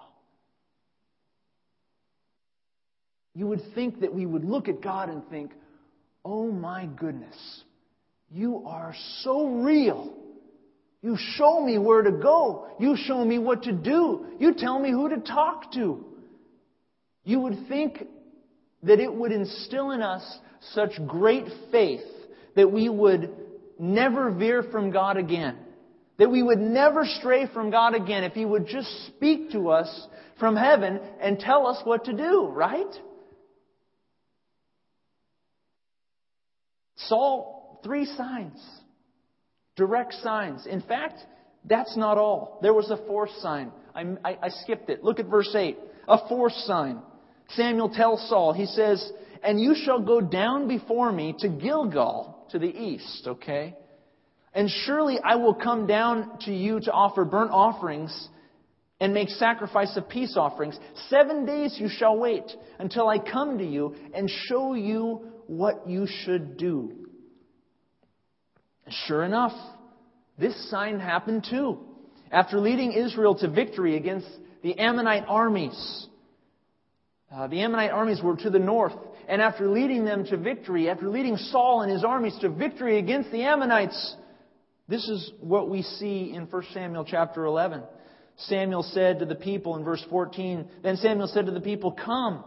You 3.34 3.46
would 3.46 3.62
think 3.74 4.00
that 4.00 4.12
we 4.12 4.26
would 4.26 4.44
look 4.44 4.68
at 4.68 4.80
God 4.82 5.08
and 5.08 5.26
think, 5.28 5.52
oh 6.24 6.50
my 6.50 6.86
goodness, 6.86 7.36
you 8.30 8.64
are 8.66 8.94
so 9.22 9.46
real. 9.46 10.12
You 11.02 11.16
show 11.36 11.64
me 11.64 11.78
where 11.78 12.02
to 12.02 12.10
go. 12.10 12.66
You 12.80 12.96
show 12.96 13.24
me 13.24 13.38
what 13.38 13.62
to 13.62 13.72
do. 13.72 14.26
You 14.40 14.54
tell 14.54 14.78
me 14.78 14.90
who 14.90 15.08
to 15.10 15.18
talk 15.18 15.72
to. 15.74 16.04
You 17.24 17.40
would 17.40 17.68
think 17.68 18.02
that 18.82 18.98
it 18.98 19.12
would 19.12 19.32
instill 19.32 19.92
in 19.92 20.02
us 20.02 20.38
such 20.72 20.90
great 21.06 21.46
faith 21.70 22.00
that 22.56 22.72
we 22.72 22.88
would 22.88 23.32
never 23.78 24.30
veer 24.30 24.62
from 24.62 24.90
God 24.90 25.16
again. 25.16 25.56
That 26.18 26.30
we 26.30 26.42
would 26.42 26.58
never 26.58 27.04
stray 27.04 27.46
from 27.52 27.70
God 27.70 27.94
again 27.94 28.24
if 28.24 28.32
He 28.32 28.44
would 28.44 28.66
just 28.66 28.88
speak 29.06 29.52
to 29.52 29.70
us 29.70 30.06
from 30.38 30.56
heaven 30.56 31.00
and 31.20 31.38
tell 31.38 31.66
us 31.66 31.80
what 31.84 32.04
to 32.06 32.12
do, 32.12 32.46
right? 32.46 32.92
Saul, 36.96 37.80
three 37.84 38.04
signs. 38.04 38.60
Direct 39.76 40.12
signs. 40.14 40.66
In 40.66 40.80
fact, 40.80 41.20
that's 41.64 41.96
not 41.96 42.18
all. 42.18 42.58
There 42.62 42.74
was 42.74 42.90
a 42.90 42.96
fourth 43.06 43.30
sign. 43.38 43.70
I, 43.94 44.02
I, 44.24 44.38
I 44.42 44.48
skipped 44.48 44.90
it. 44.90 45.04
Look 45.04 45.20
at 45.20 45.26
verse 45.26 45.54
8. 45.54 45.78
A 46.08 46.28
fourth 46.28 46.54
sign. 46.64 47.00
Samuel 47.50 47.90
tells 47.90 48.28
Saul, 48.28 48.52
he 48.52 48.66
says, 48.66 49.12
And 49.42 49.60
you 49.60 49.74
shall 49.74 50.00
go 50.00 50.20
down 50.20 50.68
before 50.68 51.12
me 51.12 51.34
to 51.38 51.48
Gilgal, 51.48 52.37
to 52.50 52.58
the 52.58 52.66
east, 52.66 53.26
okay? 53.26 53.76
And 54.54 54.68
surely 54.68 55.18
I 55.22 55.36
will 55.36 55.54
come 55.54 55.86
down 55.86 56.38
to 56.40 56.52
you 56.52 56.80
to 56.80 56.92
offer 56.92 57.24
burnt 57.24 57.50
offerings 57.50 58.28
and 59.00 59.14
make 59.14 59.28
sacrifice 59.28 59.96
of 59.96 60.08
peace 60.08 60.36
offerings. 60.36 60.78
Seven 61.08 61.46
days 61.46 61.76
you 61.78 61.88
shall 61.88 62.18
wait 62.18 62.50
until 62.78 63.08
I 63.08 63.18
come 63.18 63.58
to 63.58 63.64
you 63.64 63.94
and 64.14 64.28
show 64.28 64.74
you 64.74 65.28
what 65.46 65.88
you 65.88 66.06
should 66.24 66.56
do. 66.56 67.08
Sure 69.06 69.22
enough, 69.22 69.52
this 70.38 70.70
sign 70.70 70.98
happened 70.98 71.46
too. 71.48 71.78
After 72.30 72.58
leading 72.58 72.92
Israel 72.92 73.34
to 73.36 73.48
victory 73.48 73.96
against 73.96 74.28
the 74.62 74.78
Ammonite 74.78 75.24
armies, 75.28 76.06
uh, 77.32 77.46
the 77.46 77.60
Ammonite 77.60 77.90
armies 77.90 78.22
were 78.22 78.36
to 78.36 78.50
the 78.50 78.58
north, 78.58 78.94
and 79.28 79.42
after 79.42 79.68
leading 79.68 80.04
them 80.04 80.24
to 80.26 80.36
victory, 80.38 80.88
after 80.88 81.08
leading 81.08 81.36
Saul 81.36 81.82
and 81.82 81.92
his 81.92 82.02
armies 82.02 82.36
to 82.40 82.48
victory 82.48 82.98
against 82.98 83.30
the 83.30 83.42
Ammonites, 83.42 84.16
this 84.88 85.06
is 85.06 85.30
what 85.40 85.68
we 85.68 85.82
see 85.82 86.32
in 86.34 86.46
1 86.46 86.62
Samuel 86.72 87.04
chapter 87.04 87.44
11. 87.44 87.82
Samuel 88.38 88.82
said 88.82 89.18
to 89.18 89.26
the 89.26 89.34
people 89.34 89.76
in 89.76 89.84
verse 89.84 90.04
14, 90.08 90.66
Then 90.82 90.96
Samuel 90.96 91.28
said 91.28 91.44
to 91.46 91.52
the 91.52 91.60
people, 91.60 91.92
Come, 91.92 92.42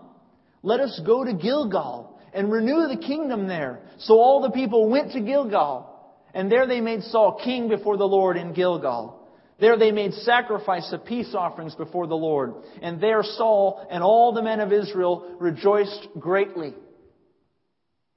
let 0.64 0.80
us 0.80 1.00
go 1.06 1.24
to 1.24 1.34
Gilgal 1.34 2.20
and 2.34 2.52
renew 2.52 2.88
the 2.88 2.98
kingdom 2.98 3.48
there. 3.48 3.82
So 4.00 4.16
all 4.16 4.42
the 4.42 4.52
people 4.52 4.90
went 4.90 5.12
to 5.12 5.22
Gilgal. 5.22 5.88
And 6.34 6.52
there 6.52 6.66
they 6.66 6.82
made 6.82 7.04
Saul 7.04 7.40
king 7.44 7.68
before 7.68 7.98
the 7.98 8.08
Lord 8.08 8.38
in 8.38 8.54
Gilgal. 8.54 9.21
There 9.62 9.78
they 9.78 9.92
made 9.92 10.14
sacrifice 10.16 10.92
of 10.92 11.06
peace 11.06 11.36
offerings 11.36 11.76
before 11.76 12.08
the 12.08 12.16
Lord. 12.16 12.56
And 12.82 13.00
there 13.00 13.22
Saul 13.22 13.88
and 13.92 14.04
all 14.04 14.34
the 14.34 14.42
men 14.42 14.60
of 14.60 14.74
Israel 14.74 15.36
rejoiced 15.40 16.08
greatly. 16.20 16.74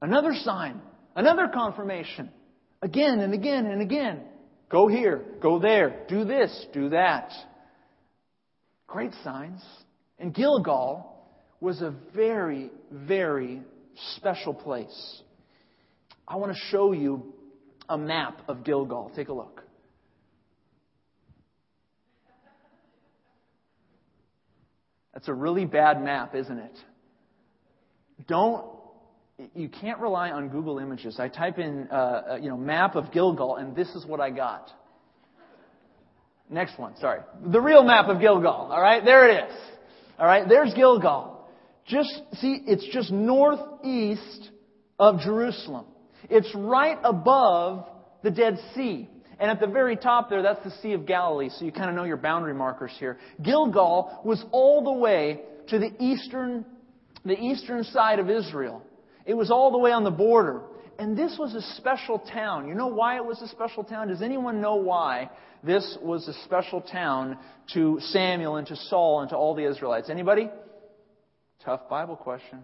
Another 0.00 0.32
sign, 0.32 0.80
another 1.14 1.48
confirmation. 1.52 2.30
Again 2.80 3.20
and 3.20 3.34
again 3.34 3.66
and 3.66 3.82
again. 3.82 4.22
Go 4.70 4.88
here, 4.88 5.22
go 5.42 5.58
there, 5.58 6.06
do 6.08 6.24
this, 6.24 6.66
do 6.72 6.88
that. 6.88 7.30
Great 8.86 9.12
signs. 9.22 9.62
And 10.18 10.34
Gilgal 10.34 11.14
was 11.60 11.82
a 11.82 11.94
very, 12.14 12.70
very 12.90 13.60
special 14.16 14.54
place. 14.54 15.22
I 16.26 16.36
want 16.36 16.52
to 16.52 16.58
show 16.70 16.92
you 16.92 17.34
a 17.86 17.98
map 17.98 18.40
of 18.48 18.64
Gilgal. 18.64 19.12
Take 19.14 19.28
a 19.28 19.34
look. 19.34 19.53
That's 25.14 25.28
a 25.28 25.34
really 25.34 25.64
bad 25.64 26.02
map, 26.02 26.34
isn't 26.34 26.58
it? 26.58 26.76
Don't 28.26 28.66
you 29.54 29.68
can't 29.68 29.98
rely 29.98 30.30
on 30.30 30.48
Google 30.48 30.78
Images. 30.78 31.18
I 31.18 31.28
type 31.28 31.58
in 31.58 31.88
uh, 31.90 31.94
uh, 31.94 32.36
you 32.36 32.48
know 32.48 32.56
map 32.56 32.96
of 32.96 33.12
Gilgal, 33.12 33.56
and 33.56 33.74
this 33.74 33.88
is 33.90 34.04
what 34.04 34.20
I 34.20 34.30
got. 34.30 34.70
Next 36.50 36.78
one, 36.78 36.96
sorry, 36.98 37.20
the 37.44 37.60
real 37.60 37.82
map 37.82 38.08
of 38.08 38.20
Gilgal. 38.20 38.68
All 38.70 38.80
right, 38.80 39.04
there 39.04 39.28
it 39.28 39.48
is. 39.48 39.56
All 40.18 40.26
right, 40.26 40.46
there's 40.48 40.74
Gilgal. 40.74 41.48
Just 41.86 42.12
see, 42.34 42.60
it's 42.66 42.86
just 42.92 43.10
northeast 43.10 44.50
of 44.98 45.20
Jerusalem. 45.20 45.86
It's 46.30 46.52
right 46.54 46.98
above 47.02 47.86
the 48.22 48.30
Dead 48.30 48.58
Sea. 48.74 49.08
And 49.38 49.50
at 49.50 49.60
the 49.60 49.66
very 49.66 49.96
top 49.96 50.30
there, 50.30 50.42
that's 50.42 50.62
the 50.64 50.70
Sea 50.82 50.92
of 50.92 51.06
Galilee, 51.06 51.50
so 51.50 51.64
you 51.64 51.72
kind 51.72 51.90
of 51.90 51.96
know 51.96 52.04
your 52.04 52.16
boundary 52.16 52.54
markers 52.54 52.92
here. 52.98 53.18
Gilgal 53.42 54.20
was 54.24 54.44
all 54.52 54.84
the 54.84 54.92
way 54.92 55.40
to 55.68 55.78
the 55.78 55.90
eastern, 55.98 56.64
the 57.24 57.38
eastern 57.38 57.84
side 57.84 58.18
of 58.18 58.30
Israel. 58.30 58.82
It 59.26 59.34
was 59.34 59.50
all 59.50 59.72
the 59.72 59.78
way 59.78 59.90
on 59.90 60.04
the 60.04 60.10
border. 60.10 60.62
And 60.98 61.16
this 61.16 61.36
was 61.38 61.54
a 61.54 61.62
special 61.76 62.18
town. 62.18 62.68
You 62.68 62.74
know 62.74 62.86
why 62.86 63.16
it 63.16 63.24
was 63.24 63.42
a 63.42 63.48
special 63.48 63.82
town? 63.82 64.08
Does 64.08 64.22
anyone 64.22 64.60
know 64.60 64.76
why 64.76 65.30
this 65.64 65.98
was 66.00 66.28
a 66.28 66.34
special 66.44 66.80
town 66.80 67.38
to 67.72 67.98
Samuel 68.00 68.56
and 68.56 68.66
to 68.68 68.76
Saul 68.76 69.20
and 69.20 69.30
to 69.30 69.36
all 69.36 69.54
the 69.54 69.68
Israelites? 69.68 70.08
Anybody? 70.08 70.48
Tough 71.64 71.88
Bible 71.88 72.16
question. 72.16 72.60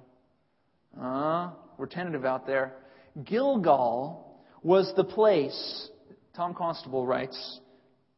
Uh, 1.00 1.50
we're 1.78 1.86
tentative 1.86 2.24
out 2.24 2.46
there. 2.46 2.74
Gilgal 3.24 4.38
was 4.62 4.92
the 4.96 5.04
place, 5.04 5.88
Tom 6.34 6.54
Constable 6.54 7.06
writes, 7.06 7.60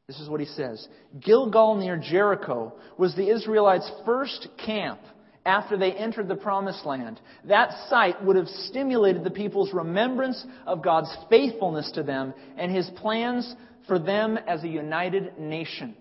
this 0.07 0.21
is 0.21 0.29
what 0.29 0.41
he 0.41 0.47
says 0.47 0.87
Gilgal 1.21 1.77
near 1.77 1.97
Jericho 1.97 2.73
was 2.99 3.15
the 3.15 3.31
Israelites' 3.31 3.91
first 4.05 4.49
camp 4.65 5.01
after 5.45 5.77
they 5.77 5.93
entered 5.93 6.29
the 6.29 6.37
promised 6.37 6.85
land. 6.85 7.21
That 7.45 7.71
site 7.89 8.23
would 8.23 8.37
have 8.37 8.49
stimulated 8.49 9.25
the 9.25 9.31
people's 9.31 9.73
remembrance 9.73 10.45
of 10.67 10.85
God's 10.85 11.15
faithfulness 11.29 11.91
to 11.93 12.03
them 12.03 12.35
and 12.57 12.75
his 12.75 12.89
plans 12.97 13.55
for 13.89 13.99
them 13.99 14.39
as 14.47 14.63
a 14.63 14.69
united 14.69 15.39
nation. 15.39 15.97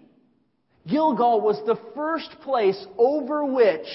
Gilgal 0.87 1.41
was 1.41 1.61
the 1.65 1.79
first 1.95 2.35
place 2.43 2.85
over 2.97 3.45
which 3.45 3.87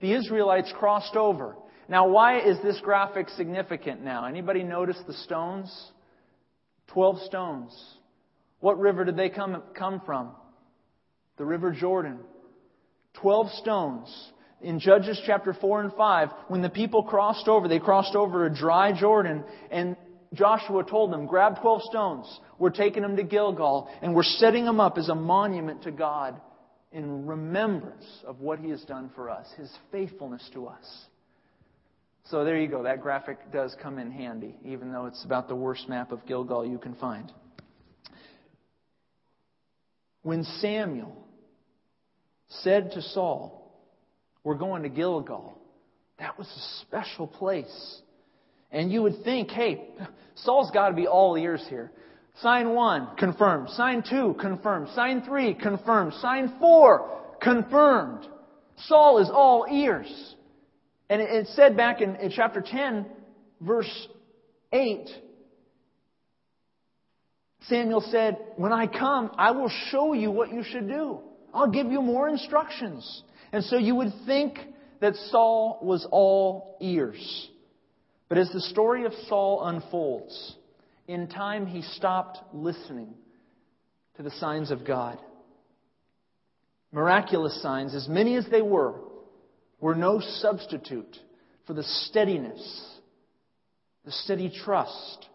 the 0.00 0.12
Israelites 0.12 0.72
crossed 0.76 1.16
over. 1.16 1.54
Now, 1.88 2.08
why 2.08 2.40
is 2.40 2.56
this 2.62 2.80
graphic 2.80 3.28
significant 3.30 4.02
now? 4.02 4.24
Anybody 4.24 4.62
notice 4.62 4.98
the 5.06 5.12
stones? 5.12 5.92
Twelve 6.92 7.18
stones. 7.22 7.72
What 8.60 8.78
river 8.78 9.04
did 9.04 9.16
they 9.16 9.30
come, 9.30 9.62
come 9.74 10.02
from? 10.04 10.30
The 11.38 11.44
River 11.44 11.72
Jordan. 11.72 12.18
Twelve 13.14 13.50
stones. 13.52 14.08
In 14.60 14.78
Judges 14.78 15.20
chapter 15.24 15.54
4 15.54 15.80
and 15.80 15.92
5, 15.94 16.28
when 16.48 16.60
the 16.60 16.68
people 16.68 17.02
crossed 17.02 17.48
over, 17.48 17.66
they 17.66 17.78
crossed 17.78 18.14
over 18.14 18.44
a 18.44 18.54
dry 18.54 18.92
Jordan, 18.92 19.42
and 19.70 19.96
Joshua 20.34 20.84
told 20.84 21.10
them, 21.12 21.24
grab 21.24 21.62
12 21.62 21.82
stones. 21.84 22.40
We're 22.58 22.68
taking 22.68 23.02
them 23.02 23.16
to 23.16 23.22
Gilgal, 23.22 23.88
and 24.02 24.14
we're 24.14 24.22
setting 24.22 24.66
them 24.66 24.78
up 24.78 24.98
as 24.98 25.08
a 25.08 25.14
monument 25.14 25.84
to 25.84 25.90
God 25.90 26.38
in 26.92 27.26
remembrance 27.26 28.04
of 28.26 28.40
what 28.40 28.58
He 28.58 28.68
has 28.68 28.82
done 28.82 29.10
for 29.14 29.30
us, 29.30 29.46
His 29.56 29.70
faithfulness 29.90 30.46
to 30.52 30.66
us. 30.66 30.84
So 32.30 32.44
there 32.44 32.56
you 32.60 32.68
go. 32.68 32.84
That 32.84 33.02
graphic 33.02 33.38
does 33.52 33.74
come 33.82 33.98
in 33.98 34.12
handy, 34.12 34.54
even 34.64 34.92
though 34.92 35.06
it's 35.06 35.24
about 35.24 35.48
the 35.48 35.56
worst 35.56 35.88
map 35.88 36.12
of 36.12 36.24
Gilgal 36.26 36.64
you 36.64 36.78
can 36.78 36.94
find. 36.94 37.32
When 40.22 40.44
Samuel 40.60 41.26
said 42.48 42.92
to 42.92 43.02
Saul, 43.02 43.74
We're 44.44 44.54
going 44.54 44.84
to 44.84 44.88
Gilgal, 44.88 45.58
that 46.20 46.38
was 46.38 46.46
a 46.46 46.86
special 46.86 47.26
place. 47.26 48.00
And 48.70 48.92
you 48.92 49.02
would 49.02 49.24
think, 49.24 49.50
hey, 49.50 49.88
Saul's 50.36 50.70
got 50.70 50.90
to 50.90 50.94
be 50.94 51.08
all 51.08 51.34
ears 51.36 51.64
here. 51.68 51.90
Sign 52.42 52.70
one, 52.70 53.08
confirmed. 53.18 53.70
Sign 53.70 54.04
two, 54.08 54.36
confirmed. 54.40 54.88
Sign 54.94 55.22
three, 55.22 55.54
confirmed. 55.54 56.12
Sign 56.20 56.54
four, 56.60 57.10
confirmed. 57.42 58.28
Saul 58.86 59.18
is 59.18 59.28
all 59.28 59.66
ears. 59.68 60.36
And 61.10 61.20
it 61.20 61.48
said 61.48 61.76
back 61.76 62.00
in, 62.00 62.14
in 62.16 62.30
chapter 62.30 62.62
10, 62.62 63.04
verse 63.60 64.08
8, 64.72 65.08
Samuel 67.62 68.00
said, 68.00 68.38
When 68.56 68.72
I 68.72 68.86
come, 68.86 69.32
I 69.36 69.50
will 69.50 69.70
show 69.90 70.12
you 70.12 70.30
what 70.30 70.52
you 70.52 70.62
should 70.62 70.86
do. 70.86 71.18
I'll 71.52 71.70
give 71.70 71.88
you 71.88 72.00
more 72.00 72.28
instructions. 72.28 73.24
And 73.52 73.64
so 73.64 73.76
you 73.76 73.96
would 73.96 74.12
think 74.24 74.60
that 75.00 75.16
Saul 75.30 75.80
was 75.82 76.06
all 76.12 76.76
ears. 76.80 77.48
But 78.28 78.38
as 78.38 78.48
the 78.52 78.60
story 78.60 79.04
of 79.04 79.12
Saul 79.28 79.64
unfolds, 79.66 80.54
in 81.08 81.26
time 81.26 81.66
he 81.66 81.82
stopped 81.82 82.38
listening 82.54 83.14
to 84.16 84.22
the 84.22 84.30
signs 84.30 84.70
of 84.70 84.86
God. 84.86 85.18
Miraculous 86.92 87.60
signs, 87.60 87.96
as 87.96 88.08
many 88.08 88.36
as 88.36 88.46
they 88.48 88.62
were, 88.62 88.94
were 89.80 89.94
no 89.94 90.20
substitute 90.20 91.16
for 91.66 91.74
the 91.74 91.82
steadiness, 91.82 92.98
the 94.04 94.12
steady 94.12 94.52
trust 94.64 95.26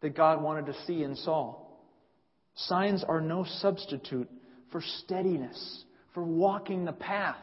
that 0.00 0.16
God 0.16 0.42
wanted 0.42 0.66
to 0.66 0.84
see 0.86 1.02
in 1.02 1.16
Saul. 1.16 1.80
Signs 2.54 3.04
are 3.04 3.20
no 3.20 3.44
substitute 3.44 4.28
for 4.70 4.82
steadiness, 4.82 5.84
for 6.14 6.22
walking 6.22 6.84
the 6.84 6.92
path. 6.92 7.36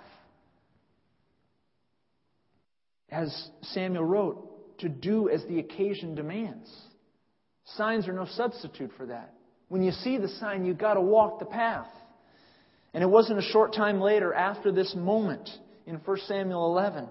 As 3.10 3.50
Samuel 3.62 4.06
wrote, 4.06 4.78
to 4.80 4.90
do 4.90 5.30
as 5.30 5.44
the 5.46 5.60
occasion 5.60 6.16
demands. 6.16 6.70
Signs 7.76 8.08
are 8.08 8.14
no 8.14 8.26
substitute 8.26 8.92
for 8.98 9.08
that. 9.08 9.34
When 9.68 9.84
you 9.84 9.92
see 9.92 10.18
the 10.18 10.30
sign, 10.30 10.66
you've 10.66 10.78
got 10.78 10.94
to 10.96 11.02
walk 11.02 11.40
the 11.40 11.46
path. 11.46 11.88
And 12.94 13.04
it 13.04 13.08
wasn't 13.08 13.40
a 13.40 13.44
short 13.44 13.74
time 13.74 14.00
later, 14.00 14.34
after 14.34 14.72
this 14.72 14.96
moment 14.96 15.50
in 15.90 15.96
1 15.96 16.18
Samuel 16.28 16.68
11, 16.78 17.08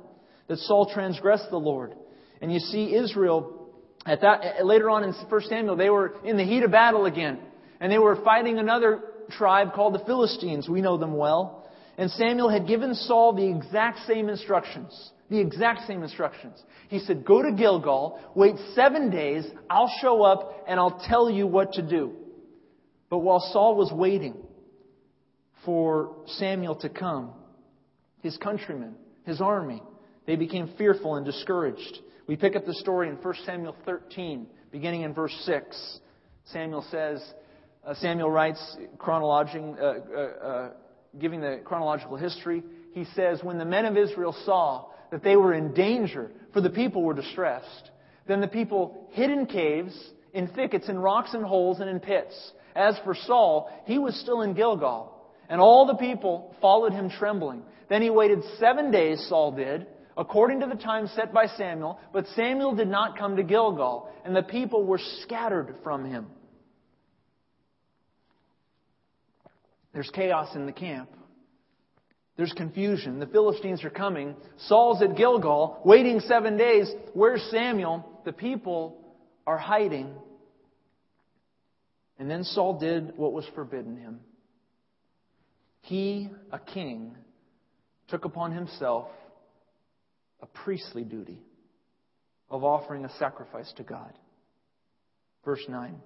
that 0.47 0.59
Saul 0.61 0.89
transgressed 0.95 1.51
the 1.51 1.59
Lord. 1.59 1.95
And 2.41 2.53
you 2.53 2.61
see 2.61 2.95
Israel 2.95 3.73
at 4.07 4.21
that 4.21 4.65
later 4.65 4.89
on 4.89 5.03
in 5.03 5.13
1 5.13 5.41
Samuel, 5.49 5.75
they 5.75 5.91
were 5.91 6.15
in 6.25 6.37
the 6.37 6.45
heat 6.45 6.63
of 6.63 6.71
battle 6.71 7.05
again, 7.05 7.41
and 7.81 7.91
they 7.91 7.99
were 7.99 8.17
fighting 8.23 8.59
another 8.59 9.01
tribe 9.31 9.75
called 9.75 9.95
the 9.95 10.05
Philistines. 10.05 10.69
We 10.69 10.81
know 10.81 10.97
them 10.97 11.17
well. 11.17 11.69
And 11.99 12.09
Samuel 12.13 12.49
had 12.49 12.69
given 12.69 12.95
Saul 12.95 13.35
the 13.35 13.49
exact 13.49 14.07
same 14.07 14.29
instructions. 14.29 15.11
The 15.29 15.41
exact 15.41 15.89
same 15.89 16.05
instructions. 16.05 16.63
He 16.89 17.01
said, 17.01 17.25
Go 17.25 17.43
to 17.43 17.51
Gilgal, 17.53 18.21
wait 18.37 18.55
seven 18.77 19.11
days, 19.11 19.45
I'll 19.69 19.93
show 20.01 20.23
up, 20.23 20.65
and 20.69 20.79
I'll 20.79 21.05
tell 21.09 21.29
you 21.29 21.49
what 21.49 21.73
to 21.73 21.83
do. 21.83 22.13
But 23.11 23.19
while 23.19 23.41
Saul 23.53 23.75
was 23.75 23.93
waiting 23.93 24.37
for 25.65 26.15
Samuel 26.27 26.77
to 26.77 26.89
come, 26.89 27.33
his 28.23 28.37
countrymen, 28.37 28.95
his 29.25 29.41
army, 29.41 29.83
they 30.27 30.37
became 30.37 30.71
fearful 30.77 31.17
and 31.17 31.25
discouraged. 31.25 32.01
We 32.27 32.37
pick 32.37 32.57
up 32.57 32.67
the 32.67 32.75
story 32.75 33.09
in 33.09 33.15
1 33.17 33.35
Samuel 33.47 33.75
13, 33.87 34.47
beginning 34.71 35.03
in 35.03 35.15
verse 35.15 35.35
6. 35.45 36.01
Samuel 36.53 36.85
says, 36.91 37.23
uh, 37.87 37.95
Samuel 37.95 38.31
writes, 38.31 38.77
chronologing, 38.99 39.77
uh, 39.81 39.85
uh, 39.85 40.19
uh, 40.21 40.71
giving 41.19 41.41
the 41.41 41.61
chronological 41.65 42.17
history. 42.17 42.63
He 42.93 43.05
says, 43.15 43.43
When 43.43 43.59
the 43.59 43.65
men 43.65 43.87
of 43.87 43.97
Israel 43.97 44.37
saw 44.45 44.91
that 45.11 45.23
they 45.23 45.37
were 45.37 45.55
in 45.55 45.73
danger, 45.73 46.31
for 46.53 46.61
the 46.61 46.71
people 46.71 47.03
were 47.03 47.15
distressed, 47.15 47.91
then 48.27 48.41
the 48.43 48.49
people 48.49 49.09
hid 49.13 49.31
in 49.31 49.47
caves, 49.47 49.99
in 50.35 50.49
thickets, 50.49 50.89
in 50.89 50.99
rocks 50.99 51.33
and 51.33 51.45
holes, 51.45 51.81
and 51.81 51.89
in 51.89 52.01
pits. 52.01 52.53
As 52.75 52.99
for 53.05 53.15
Saul, 53.15 53.71
he 53.87 53.99
was 53.99 54.15
still 54.21 54.43
in 54.43 54.53
Gilgal, 54.53 55.15
and 55.49 55.61
all 55.61 55.87
the 55.87 55.95
people 55.97 56.55
followed 56.61 56.93
him 56.93 57.09
trembling. 57.09 57.63
Then 57.89 58.03
he 58.03 58.11
waited 58.11 58.43
seven 58.59 58.91
days, 58.91 59.25
Saul 59.29 59.53
did, 59.53 59.87
according 60.17 60.61
to 60.61 60.67
the 60.67 60.75
time 60.75 61.09
set 61.09 61.33
by 61.33 61.47
Samuel, 61.47 61.99
but 62.13 62.27
Samuel 62.35 62.75
did 62.75 62.89
not 62.89 63.17
come 63.17 63.37
to 63.37 63.43
Gilgal, 63.43 64.11
and 64.25 64.35
the 64.35 64.43
people 64.43 64.85
were 64.85 65.01
scattered 65.23 65.77
from 65.83 66.05
him. 66.05 66.27
There's 69.95 70.11
chaos 70.11 70.55
in 70.55 70.67
the 70.67 70.73
camp. 70.73 71.09
There's 72.37 72.53
confusion. 72.53 73.19
The 73.19 73.27
Philistines 73.27 73.83
are 73.85 73.91
coming. 73.91 74.37
Saul's 74.67 75.03
at 75.03 75.17
Gilgal, 75.17 75.81
waiting 75.85 76.21
seven 76.21 76.57
days. 76.57 76.89
Where's 77.13 77.43
Samuel? 77.51 78.09
The 78.25 78.33
people 78.33 79.17
are 79.45 79.59
hiding. 79.59 80.15
And 82.19 82.31
then 82.31 82.45
Saul 82.45 82.79
did 82.79 83.17
what 83.17 83.33
was 83.33 83.45
forbidden 83.55 83.97
him. 83.97 84.21
He, 85.81 86.29
a 86.53 86.59
king, 86.59 87.17
took 88.09 88.25
upon 88.25 88.53
himself 88.53 89.09
a 90.41 90.47
priestly 90.47 91.05
duty 91.05 91.43
of 92.51 92.65
offering 92.65 93.05
a 93.05 93.11
sacrifice 93.19 93.73
to 93.77 93.83
God. 93.83 94.13
Verse 95.45 95.65
9. 95.69 95.97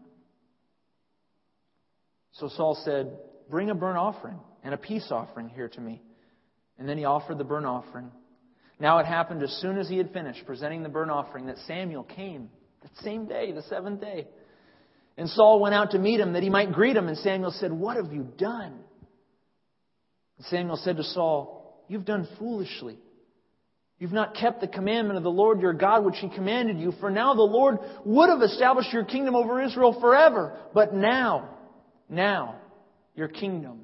So 2.32 2.48
Saul 2.48 2.80
said, 2.84 3.18
Bring 3.50 3.70
a 3.70 3.74
burnt 3.74 3.98
offering 3.98 4.40
and 4.64 4.74
a 4.74 4.78
peace 4.78 5.08
offering 5.10 5.48
here 5.48 5.68
to 5.68 5.80
me. 5.80 6.02
And 6.78 6.88
then 6.88 6.98
he 6.98 7.04
offered 7.04 7.38
the 7.38 7.44
burnt 7.44 7.66
offering. 7.66 8.10
Now 8.80 8.98
it 8.98 9.06
happened 9.06 9.42
as 9.42 9.52
soon 9.60 9.78
as 9.78 9.88
he 9.88 9.98
had 9.98 10.12
finished 10.12 10.44
presenting 10.46 10.82
the 10.82 10.88
burnt 10.88 11.10
offering 11.10 11.46
that 11.46 11.58
Samuel 11.66 12.04
came 12.04 12.48
that 12.82 12.90
same 13.04 13.26
day, 13.26 13.52
the 13.52 13.62
seventh 13.62 14.00
day. 14.00 14.26
And 15.16 15.28
Saul 15.28 15.60
went 15.60 15.74
out 15.74 15.92
to 15.92 15.98
meet 15.98 16.20
him 16.20 16.32
that 16.32 16.42
he 16.42 16.50
might 16.50 16.72
greet 16.72 16.96
him. 16.96 17.08
And 17.08 17.18
Samuel 17.18 17.52
said, 17.52 17.72
What 17.72 17.96
have 17.96 18.12
you 18.12 18.26
done? 18.38 18.80
And 20.38 20.46
Samuel 20.46 20.76
said 20.76 20.96
to 20.96 21.04
Saul, 21.04 21.61
You've 21.92 22.06
done 22.06 22.26
foolishly. 22.38 22.96
You've 23.98 24.14
not 24.14 24.34
kept 24.34 24.62
the 24.62 24.66
commandment 24.66 25.18
of 25.18 25.24
the 25.24 25.30
Lord 25.30 25.60
your 25.60 25.74
God 25.74 26.06
which 26.06 26.16
he 26.16 26.30
commanded 26.30 26.80
you. 26.80 26.94
For 27.00 27.10
now 27.10 27.34
the 27.34 27.42
Lord 27.42 27.80
would 28.06 28.30
have 28.30 28.40
established 28.40 28.94
your 28.94 29.04
kingdom 29.04 29.34
over 29.34 29.60
Israel 29.60 30.00
forever. 30.00 30.58
But 30.72 30.94
now, 30.94 31.50
now, 32.08 32.56
your 33.14 33.28
kingdom 33.28 33.80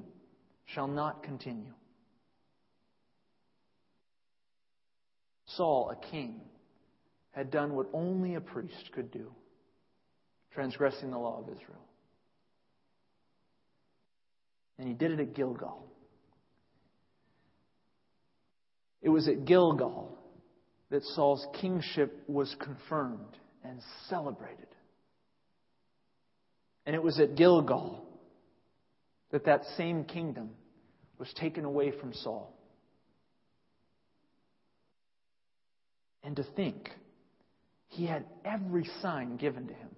shall 0.65 0.87
not 0.87 1.21
continue. 1.21 1.71
Saul, 5.55 5.91
a 5.91 6.11
king, 6.11 6.41
had 7.29 7.51
done 7.51 7.75
what 7.75 7.89
only 7.93 8.33
a 8.33 8.41
priest 8.41 8.89
could 8.91 9.11
do, 9.11 9.31
transgressing 10.55 11.11
the 11.11 11.19
law 11.19 11.43
of 11.43 11.55
Israel. 11.55 11.85
And 14.79 14.87
he 14.87 14.95
did 14.95 15.11
it 15.11 15.19
at 15.19 15.35
Gilgal. 15.35 15.85
It 19.09 19.13
was 19.13 19.27
at 19.27 19.45
Gilgal 19.45 20.15
that 20.91 21.01
Saul's 21.03 21.43
kingship 21.59 22.23
was 22.27 22.55
confirmed 22.59 23.35
and 23.63 23.81
celebrated. 24.07 24.67
And 26.85 26.95
it 26.95 27.01
was 27.01 27.19
at 27.19 27.33
Gilgal 27.33 28.05
that 29.31 29.45
that 29.45 29.63
same 29.77 30.03
kingdom 30.03 30.51
was 31.17 31.27
taken 31.33 31.65
away 31.65 31.91
from 31.99 32.13
Saul. 32.13 32.55
And 36.23 36.35
to 36.35 36.43
think 36.55 36.91
he 37.87 38.05
had 38.05 38.25
every 38.45 38.87
sign 39.01 39.37
given 39.37 39.65
to 39.69 39.73
him. 39.73 39.89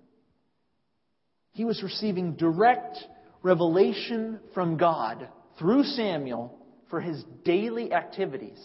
He 1.51 1.65
was 1.65 1.83
receiving 1.83 2.37
direct 2.37 2.97
revelation 3.43 4.39
from 4.53 4.77
God 4.77 5.27
through 5.59 5.83
Samuel 5.83 6.57
for 6.89 7.01
his 7.01 7.21
daily 7.43 7.91
activities. 7.91 8.57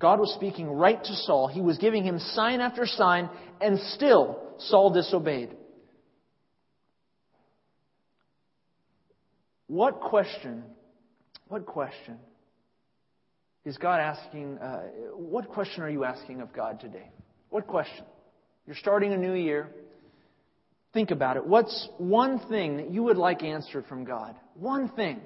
God 0.00 0.20
was 0.20 0.32
speaking 0.34 0.70
right 0.70 1.02
to 1.02 1.14
Saul. 1.14 1.48
He 1.48 1.60
was 1.60 1.78
giving 1.78 2.04
him 2.04 2.18
sign 2.18 2.60
after 2.60 2.86
sign, 2.86 3.30
and 3.60 3.78
still 3.94 4.38
Saul 4.58 4.90
disobeyed. 4.90 5.56
What 9.68 10.00
question, 10.00 10.62
what 11.48 11.66
question 11.66 12.18
is 13.64 13.78
God 13.78 14.00
asking, 14.00 14.58
uh, 14.58 14.82
what 15.16 15.48
question 15.48 15.82
are 15.82 15.90
you 15.90 16.04
asking 16.04 16.40
of 16.40 16.52
God 16.52 16.78
today? 16.78 17.10
What 17.48 17.66
question? 17.66 18.04
You're 18.66 18.76
starting 18.76 19.12
a 19.12 19.16
new 19.16 19.34
year. 19.34 19.70
Think 20.92 21.10
about 21.10 21.36
it. 21.36 21.46
What's 21.46 21.88
one 21.98 22.38
thing 22.48 22.76
that 22.76 22.90
you 22.90 23.02
would 23.04 23.16
like 23.16 23.42
answered 23.42 23.86
from 23.86 24.04
God? 24.04 24.36
One 24.54 24.88
thing. 24.90 25.20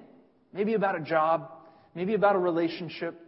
Maybe 0.52 0.74
about 0.74 0.96
a 0.96 1.00
job, 1.00 1.50
maybe 1.94 2.14
about 2.14 2.34
a 2.34 2.38
relationship, 2.38 3.20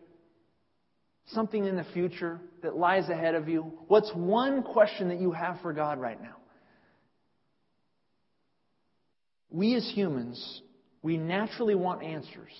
something 1.33 1.64
in 1.64 1.77
the 1.77 1.87
future 1.92 2.40
that 2.62 2.77
lies 2.77 3.09
ahead 3.09 3.35
of 3.35 3.49
you. 3.49 3.73
What's 3.88 4.11
one 4.14 4.62
question 4.62 5.09
that 5.09 5.21
you 5.21 5.33
have 5.33 5.61
for 5.62 5.73
God 5.73 6.01
right 6.01 6.21
now? 6.21 6.37
We 9.51 9.75
as 9.75 9.90
humans, 9.95 10.62
we 11.03 11.18
naturally 11.18 11.75
want 11.75 12.03
answers 12.03 12.53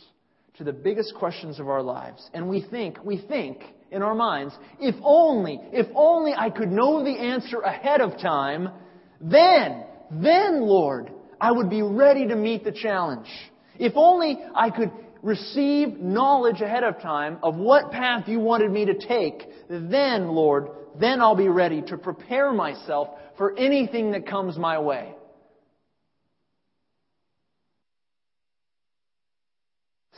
to 0.59 0.65
the 0.65 0.73
biggest 0.73 1.15
questions 1.15 1.59
of 1.59 1.69
our 1.69 1.83
lives. 1.83 2.29
And 2.35 2.49
we 2.49 2.67
think, 2.71 3.03
we 3.03 3.17
think 3.27 3.63
in 3.91 4.03
our 4.03 4.15
minds, 4.15 4.55
if 4.81 4.95
only, 5.03 5.61
if 5.73 5.87
only 5.95 6.33
I 6.35 6.51
could 6.51 6.71
know 6.71 7.03
the 7.03 7.11
answer 7.11 7.61
ahead 7.61 8.01
of 8.01 8.19
time, 8.21 8.69
then, 9.21 9.85
then, 10.11 10.61
Lord, 10.63 11.11
I 11.41 11.53
would 11.53 11.71
be 11.71 11.83
ready 11.83 12.29
to 12.29 12.37
meet 12.37 12.65
the 12.65 12.73
challenge. 12.73 13.29
If 13.79 13.93
only 13.97 14.39
I 14.55 14.71
could 14.71 14.91
receive 15.23 15.99
knowledge 15.99 16.61
ahead 16.61 16.85
of 16.85 17.01
time 17.01 17.39
of 17.43 17.57
what 17.57 17.93
path 17.93 18.29
you 18.29 18.41
wanted 18.41 18.71
me 18.71 18.87
to 18.87 18.95
take, 18.95 19.49
then, 19.69 20.29
Lord, 20.29 20.69
then 21.01 21.21
I'll 21.21 21.37
be 21.37 21.49
ready 21.49 21.81
to 21.83 21.97
prepare 21.97 22.53
myself 22.53 23.09
for 23.39 23.57
anything 23.57 24.11
that 24.13 24.27
comes 24.27 24.59
my 24.59 24.79
way. 24.79 25.15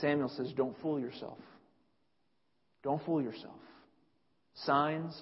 Samuel 0.00 0.30
says, 0.36 0.52
Don't 0.56 0.76
fool 0.80 0.98
yourself. 0.98 1.38
Don't 2.82 3.04
fool 3.04 3.22
yourself. 3.22 3.54
Signs, 4.64 5.18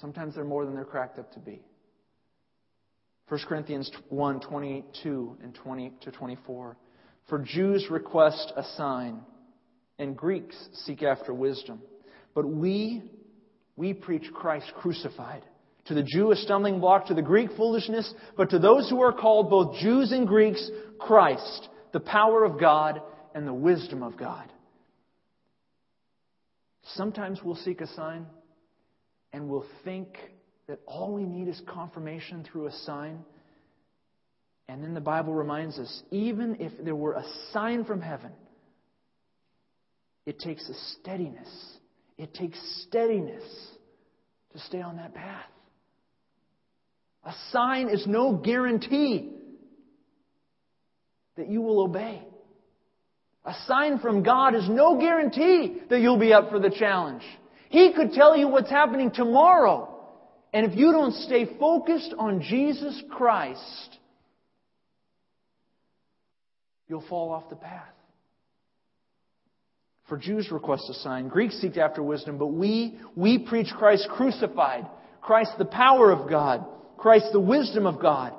sometimes 0.00 0.34
they're 0.34 0.44
more 0.44 0.64
than 0.64 0.74
they're 0.74 0.84
cracked 0.84 1.18
up 1.18 1.32
to 1.32 1.40
be. 1.40 1.60
1 3.28 3.40
Corinthians 3.48 3.90
1 4.08 4.40
22 4.40 5.36
and 5.42 5.54
20 5.54 5.92
to 6.02 6.10
24. 6.10 6.76
For 7.30 7.38
Jews 7.38 7.86
request 7.88 8.52
a 8.56 8.64
sign, 8.76 9.20
and 10.00 10.16
Greeks 10.16 10.56
seek 10.84 11.04
after 11.04 11.32
wisdom. 11.32 11.80
But 12.34 12.44
we, 12.44 13.04
we 13.76 13.94
preach 13.94 14.30
Christ 14.34 14.72
crucified. 14.76 15.44
To 15.86 15.94
the 15.94 16.02
Jew, 16.02 16.32
a 16.32 16.36
stumbling 16.36 16.80
block, 16.80 17.06
to 17.06 17.14
the 17.14 17.22
Greek, 17.22 17.50
foolishness, 17.56 18.12
but 18.36 18.50
to 18.50 18.58
those 18.58 18.90
who 18.90 19.00
are 19.00 19.12
called, 19.12 19.48
both 19.48 19.78
Jews 19.80 20.10
and 20.10 20.26
Greeks, 20.26 20.70
Christ, 20.98 21.68
the 21.92 22.00
power 22.00 22.44
of 22.44 22.60
God 22.60 23.00
and 23.34 23.46
the 23.46 23.54
wisdom 23.54 24.02
of 24.02 24.16
God. 24.16 24.52
Sometimes 26.94 27.40
we'll 27.44 27.54
seek 27.54 27.80
a 27.80 27.86
sign 27.94 28.26
and 29.32 29.48
we'll 29.48 29.66
think 29.84 30.16
that 30.66 30.80
all 30.86 31.14
we 31.14 31.24
need 31.24 31.48
is 31.48 31.60
confirmation 31.68 32.44
through 32.44 32.66
a 32.66 32.72
sign. 32.72 33.24
And 34.70 34.84
then 34.84 34.94
the 34.94 35.00
Bible 35.00 35.34
reminds 35.34 35.80
us 35.80 36.02
even 36.12 36.58
if 36.60 36.70
there 36.84 36.94
were 36.94 37.14
a 37.14 37.24
sign 37.52 37.84
from 37.84 38.00
heaven, 38.00 38.30
it 40.26 40.38
takes 40.38 40.68
a 40.68 40.74
steadiness. 40.92 41.48
It 42.16 42.34
takes 42.34 42.56
steadiness 42.86 43.42
to 44.52 44.60
stay 44.60 44.80
on 44.80 44.98
that 44.98 45.12
path. 45.12 45.50
A 47.24 47.34
sign 47.50 47.88
is 47.88 48.06
no 48.06 48.36
guarantee 48.36 49.32
that 51.36 51.48
you 51.48 51.62
will 51.62 51.80
obey. 51.82 52.22
A 53.44 53.54
sign 53.66 53.98
from 53.98 54.22
God 54.22 54.54
is 54.54 54.68
no 54.68 55.00
guarantee 55.00 55.78
that 55.90 56.00
you'll 56.00 56.16
be 56.16 56.32
up 56.32 56.48
for 56.48 56.60
the 56.60 56.70
challenge. 56.70 57.24
He 57.70 57.92
could 57.92 58.12
tell 58.12 58.36
you 58.36 58.46
what's 58.46 58.70
happening 58.70 59.10
tomorrow. 59.10 59.88
And 60.52 60.64
if 60.70 60.78
you 60.78 60.92
don't 60.92 61.14
stay 61.14 61.56
focused 61.58 62.14
on 62.16 62.40
Jesus 62.40 63.02
Christ, 63.10 63.96
you'll 66.90 67.04
fall 67.08 67.30
off 67.30 67.48
the 67.48 67.56
path. 67.56 67.86
For 70.08 70.18
Jews 70.18 70.50
request 70.50 70.90
a 70.90 70.94
sign, 70.94 71.28
Greeks 71.28 71.60
seek 71.60 71.76
after 71.76 72.02
wisdom, 72.02 72.36
but 72.36 72.48
we, 72.48 72.98
we 73.14 73.38
preach 73.38 73.68
Christ 73.78 74.08
crucified, 74.10 74.86
Christ 75.22 75.52
the 75.56 75.66
power 75.66 76.10
of 76.10 76.28
God, 76.28 76.66
Christ 76.98 77.26
the 77.32 77.38
wisdom 77.40 77.86
of 77.86 78.00
God. 78.00 78.34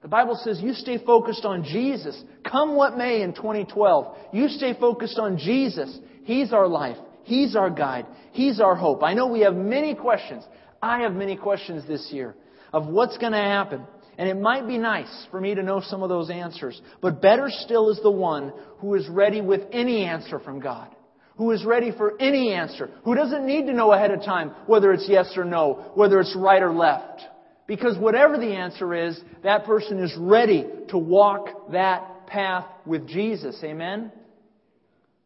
The 0.00 0.08
Bible 0.08 0.40
says 0.42 0.58
you 0.62 0.72
stay 0.72 1.04
focused 1.04 1.44
on 1.44 1.64
Jesus. 1.64 2.20
Come 2.50 2.76
what 2.76 2.96
may 2.96 3.20
in 3.20 3.34
2012. 3.34 4.16
You 4.32 4.48
stay 4.48 4.72
focused 4.72 5.18
on 5.18 5.36
Jesus. 5.36 5.96
He's 6.24 6.52
our 6.54 6.66
life. 6.66 6.96
He's 7.24 7.54
our 7.54 7.68
guide. 7.68 8.06
He's 8.32 8.58
our 8.58 8.74
hope. 8.74 9.02
I 9.02 9.12
know 9.12 9.26
we 9.26 9.40
have 9.40 9.54
many 9.54 9.94
questions. 9.94 10.42
I 10.80 11.02
have 11.02 11.12
many 11.12 11.36
questions 11.36 11.86
this 11.86 12.08
year 12.10 12.34
of 12.72 12.86
what's 12.86 13.18
going 13.18 13.32
to 13.32 13.38
happen. 13.38 13.82
And 14.22 14.30
it 14.30 14.40
might 14.40 14.68
be 14.68 14.78
nice 14.78 15.26
for 15.32 15.40
me 15.40 15.52
to 15.52 15.64
know 15.64 15.80
some 15.80 16.04
of 16.04 16.08
those 16.08 16.30
answers. 16.30 16.80
But 17.00 17.20
better 17.20 17.48
still 17.50 17.90
is 17.90 17.98
the 18.04 18.10
one 18.12 18.52
who 18.78 18.94
is 18.94 19.08
ready 19.08 19.40
with 19.40 19.62
any 19.72 20.04
answer 20.04 20.38
from 20.38 20.60
God. 20.60 20.94
Who 21.38 21.50
is 21.50 21.64
ready 21.64 21.90
for 21.90 22.16
any 22.20 22.52
answer. 22.52 22.88
Who 23.04 23.16
doesn't 23.16 23.44
need 23.44 23.66
to 23.66 23.72
know 23.72 23.90
ahead 23.90 24.12
of 24.12 24.22
time 24.22 24.50
whether 24.66 24.92
it's 24.92 25.08
yes 25.08 25.32
or 25.36 25.44
no, 25.44 25.90
whether 25.96 26.20
it's 26.20 26.36
right 26.38 26.62
or 26.62 26.72
left. 26.72 27.20
Because 27.66 27.98
whatever 27.98 28.38
the 28.38 28.54
answer 28.54 28.94
is, 28.94 29.20
that 29.42 29.64
person 29.64 29.98
is 29.98 30.14
ready 30.16 30.66
to 30.90 30.98
walk 30.98 31.72
that 31.72 32.28
path 32.28 32.66
with 32.86 33.08
Jesus. 33.08 33.58
Amen? 33.64 34.12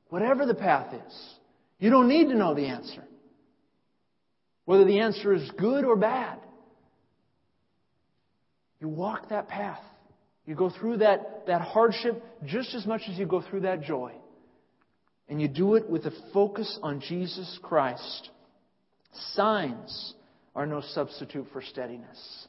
Whatever 0.09 0.47
the 0.47 0.55
path 0.55 0.95
is. 0.95 1.35
You 1.81 1.91
don't 1.91 2.09
need 2.09 2.29
to 2.29 2.35
know 2.35 2.55
the 2.55 2.69
answer. 2.69 3.05
Whether 4.65 4.87
the 4.87 5.01
answer 5.01 5.35
is 5.35 5.51
good 5.59 5.85
or 5.85 5.97
bad. 5.97 6.39
You 8.81 8.89
walk 8.89 9.31
that 9.31 9.49
path. 9.49 9.81
You 10.45 10.55
go 10.55 10.71
through 10.71 10.99
that, 10.99 11.47
that 11.47 11.61
hardship 11.63 12.23
just 12.45 12.75
as 12.75 12.87
much 12.87 13.03
as 13.11 13.19
you 13.19 13.27
go 13.27 13.43
through 13.43 13.61
that 13.61 13.83
joy. 13.83 14.13
And 15.29 15.41
you 15.41 15.49
do 15.49 15.75
it 15.75 15.89
with 15.91 16.07
a 16.07 16.13
focus 16.33 16.79
on 16.83 17.01
Jesus 17.01 17.59
Christ. 17.63 18.31
Signs 19.33 20.15
are 20.55 20.67
no 20.67 20.83
substitute 20.93 21.47
for 21.53 21.63
steadiness. 21.63 22.47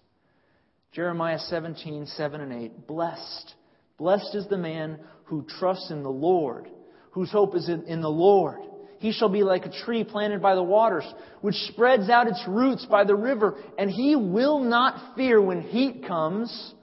Jeremiah 0.91 1.39
17, 1.39 2.05
7 2.05 2.41
and 2.41 2.53
8. 2.53 2.87
Blessed. 2.87 3.53
Blessed 3.97 4.35
is 4.35 4.47
the 4.47 4.57
man 4.57 4.99
who 5.25 5.45
trusts 5.59 5.89
in 5.89 6.03
the 6.03 6.09
Lord, 6.09 6.67
whose 7.11 7.31
hope 7.31 7.55
is 7.55 7.67
in, 7.67 7.83
in 7.85 8.01
the 8.01 8.09
Lord. 8.09 8.59
He 8.99 9.11
shall 9.11 9.29
be 9.29 9.43
like 9.43 9.65
a 9.65 9.83
tree 9.85 10.03
planted 10.03 10.41
by 10.41 10.55
the 10.55 10.63
waters, 10.63 11.05
which 11.41 11.55
spreads 11.71 12.09
out 12.09 12.27
its 12.27 12.43
roots 12.47 12.85
by 12.85 13.03
the 13.03 13.15
river, 13.15 13.55
and 13.77 13.89
he 13.89 14.15
will 14.15 14.59
not 14.59 15.15
fear 15.15 15.41
when 15.41 15.61
heat 15.61 16.05
comes, 16.07 16.73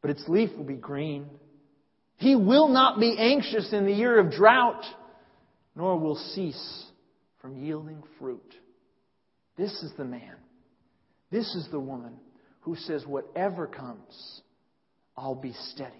but 0.00 0.10
its 0.10 0.24
leaf 0.28 0.50
will 0.56 0.64
be 0.64 0.74
green. 0.74 1.26
He 2.16 2.34
will 2.34 2.68
not 2.68 2.98
be 2.98 3.16
anxious 3.18 3.72
in 3.72 3.84
the 3.84 3.92
year 3.92 4.18
of 4.18 4.30
drought, 4.32 4.84
nor 5.74 5.98
will 5.98 6.16
cease 6.16 6.84
from 7.40 7.56
yielding 7.56 8.02
fruit. 8.18 8.54
This 9.56 9.72
is 9.82 9.92
the 9.96 10.04
man. 10.04 10.36
This 11.30 11.54
is 11.54 11.68
the 11.70 11.80
woman 11.80 12.14
who 12.60 12.76
says, 12.76 13.04
Whatever 13.06 13.66
comes, 13.66 14.42
I'll 15.16 15.34
be 15.34 15.52
steady. 15.70 15.92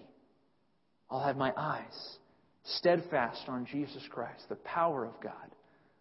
I'll 1.11 1.25
have 1.25 1.37
my 1.37 1.53
eyes 1.57 2.19
steadfast 2.65 3.43
on 3.49 3.67
Jesus 3.67 4.03
Christ, 4.11 4.45
the 4.49 4.57
power 4.57 5.05
of 5.05 5.21
God, 5.23 5.55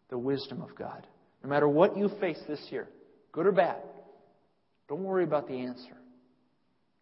the 0.09 0.17
wisdom 0.17 0.61
of 0.61 0.75
God. 0.75 1.05
No 1.43 1.49
matter 1.49 1.67
what 1.67 1.97
you 1.97 2.09
face 2.19 2.39
this 2.47 2.63
year, 2.69 2.87
good 3.31 3.47
or 3.47 3.51
bad, 3.51 3.81
don't 4.87 5.03
worry 5.03 5.23
about 5.23 5.47
the 5.47 5.53
answer. 5.53 5.97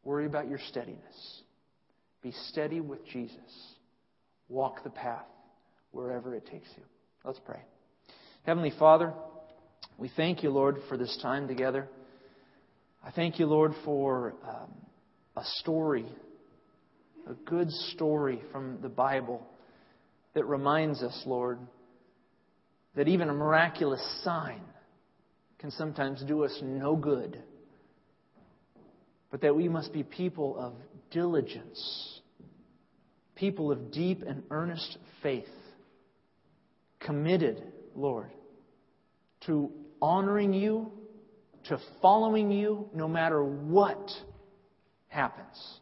Worry 0.03 0.25
about 0.25 0.47
your 0.47 0.59
steadiness. 0.69 1.41
Be 2.21 2.31
steady 2.49 2.79
with 2.79 3.05
Jesus. 3.07 3.73
Walk 4.47 4.83
the 4.83 4.89
path 4.89 5.25
wherever 5.91 6.33
it 6.35 6.45
takes 6.45 6.69
you. 6.77 6.83
Let's 7.23 7.39
pray. 7.45 7.59
Heavenly 8.43 8.71
Father, 8.79 9.13
we 9.97 10.09
thank 10.15 10.43
you, 10.43 10.49
Lord, 10.49 10.77
for 10.87 10.97
this 10.97 11.17
time 11.21 11.47
together. 11.47 11.87
I 13.03 13.11
thank 13.11 13.39
you, 13.39 13.45
Lord, 13.45 13.73
for 13.83 14.35
um, 14.47 14.73
a 15.35 15.43
story 15.59 16.05
a 17.27 17.33
good 17.45 17.71
story 17.71 18.41
from 18.51 18.79
the 18.81 18.89
Bible 18.89 19.45
that 20.33 20.45
reminds 20.45 21.01
us, 21.01 21.23
Lord, 21.25 21.59
that 22.95 23.07
even 23.07 23.29
a 23.29 23.33
miraculous 23.33 24.01
sign 24.23 24.61
can 25.59 25.71
sometimes 25.71 26.23
do 26.23 26.43
us 26.43 26.57
no 26.63 26.95
good, 26.95 27.41
but 29.31 29.41
that 29.41 29.55
we 29.55 29.67
must 29.67 29.93
be 29.93 30.03
people 30.03 30.57
of 30.57 30.73
diligence, 31.11 32.21
people 33.35 33.71
of 33.71 33.91
deep 33.91 34.23
and 34.25 34.43
earnest 34.49 34.97
faith, 35.21 35.49
committed, 36.99 37.61
Lord, 37.95 38.31
to 39.45 39.71
honoring 40.01 40.53
you, 40.53 40.91
to 41.65 41.79
following 42.01 42.51
you 42.51 42.89
no 42.93 43.07
matter 43.07 43.43
what 43.43 44.09
happens 45.07 45.79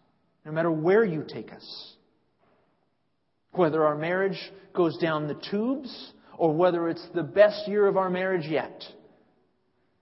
no 0.48 0.54
matter 0.54 0.72
where 0.72 1.04
you 1.04 1.26
take 1.28 1.52
us. 1.52 1.94
Whether 3.52 3.86
our 3.86 3.98
marriage 3.98 4.40
goes 4.74 4.98
down 4.98 5.28
the 5.28 5.40
tubes 5.52 6.14
or 6.38 6.54
whether 6.54 6.88
it's 6.88 7.06
the 7.14 7.22
best 7.22 7.68
year 7.68 7.86
of 7.86 7.98
our 7.98 8.10
marriage 8.10 8.46
yet. 8.46 8.82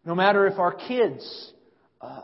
No 0.06 0.14
matter 0.14 0.46
if 0.46 0.60
our 0.60 0.74
kids 0.74 1.52
uh, 2.00 2.22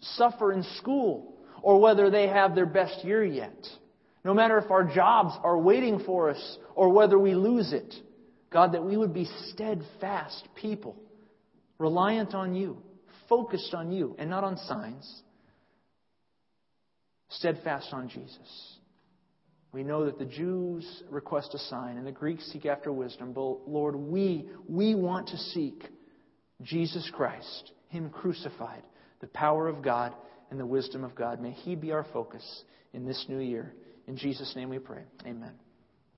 suffer 0.00 0.52
in 0.52 0.62
school 0.76 1.38
or 1.62 1.80
whether 1.80 2.10
they 2.10 2.28
have 2.28 2.54
their 2.54 2.66
best 2.66 3.02
year 3.02 3.24
yet. 3.24 3.66
No 4.26 4.34
matter 4.34 4.58
if 4.58 4.70
our 4.70 4.84
jobs 4.84 5.34
are 5.42 5.58
waiting 5.58 6.02
for 6.04 6.28
us 6.28 6.58
or 6.74 6.90
whether 6.90 7.18
we 7.18 7.34
lose 7.34 7.72
it. 7.72 7.94
God, 8.50 8.72
that 8.72 8.84
we 8.84 8.98
would 8.98 9.14
be 9.14 9.26
steadfast 9.48 10.46
people, 10.54 10.96
reliant 11.78 12.34
on 12.34 12.54
you, 12.54 12.76
focused 13.26 13.72
on 13.72 13.90
you, 13.90 14.14
and 14.18 14.28
not 14.28 14.44
on 14.44 14.58
signs 14.58 15.22
steadfast 17.36 17.92
on 17.92 18.08
Jesus. 18.08 18.76
We 19.72 19.82
know 19.82 20.04
that 20.04 20.18
the 20.18 20.26
Jews 20.26 21.02
request 21.08 21.54
a 21.54 21.58
sign 21.58 21.96
and 21.96 22.06
the 22.06 22.12
Greeks 22.12 22.44
seek 22.52 22.66
after 22.66 22.92
wisdom. 22.92 23.32
But 23.32 23.68
Lord, 23.68 23.96
we, 23.96 24.48
we 24.68 24.94
want 24.94 25.28
to 25.28 25.36
seek 25.36 25.82
Jesus 26.60 27.10
Christ, 27.14 27.72
Him 27.88 28.10
crucified, 28.10 28.82
the 29.20 29.28
power 29.28 29.68
of 29.68 29.82
God 29.82 30.14
and 30.50 30.60
the 30.60 30.66
wisdom 30.66 31.04
of 31.04 31.14
God. 31.14 31.40
May 31.40 31.52
He 31.52 31.74
be 31.74 31.92
our 31.92 32.04
focus 32.12 32.64
in 32.92 33.06
this 33.06 33.24
new 33.28 33.38
year. 33.38 33.72
In 34.06 34.16
Jesus' 34.16 34.54
name 34.54 34.68
we 34.68 34.78
pray. 34.78 35.04
Amen. 35.26 35.52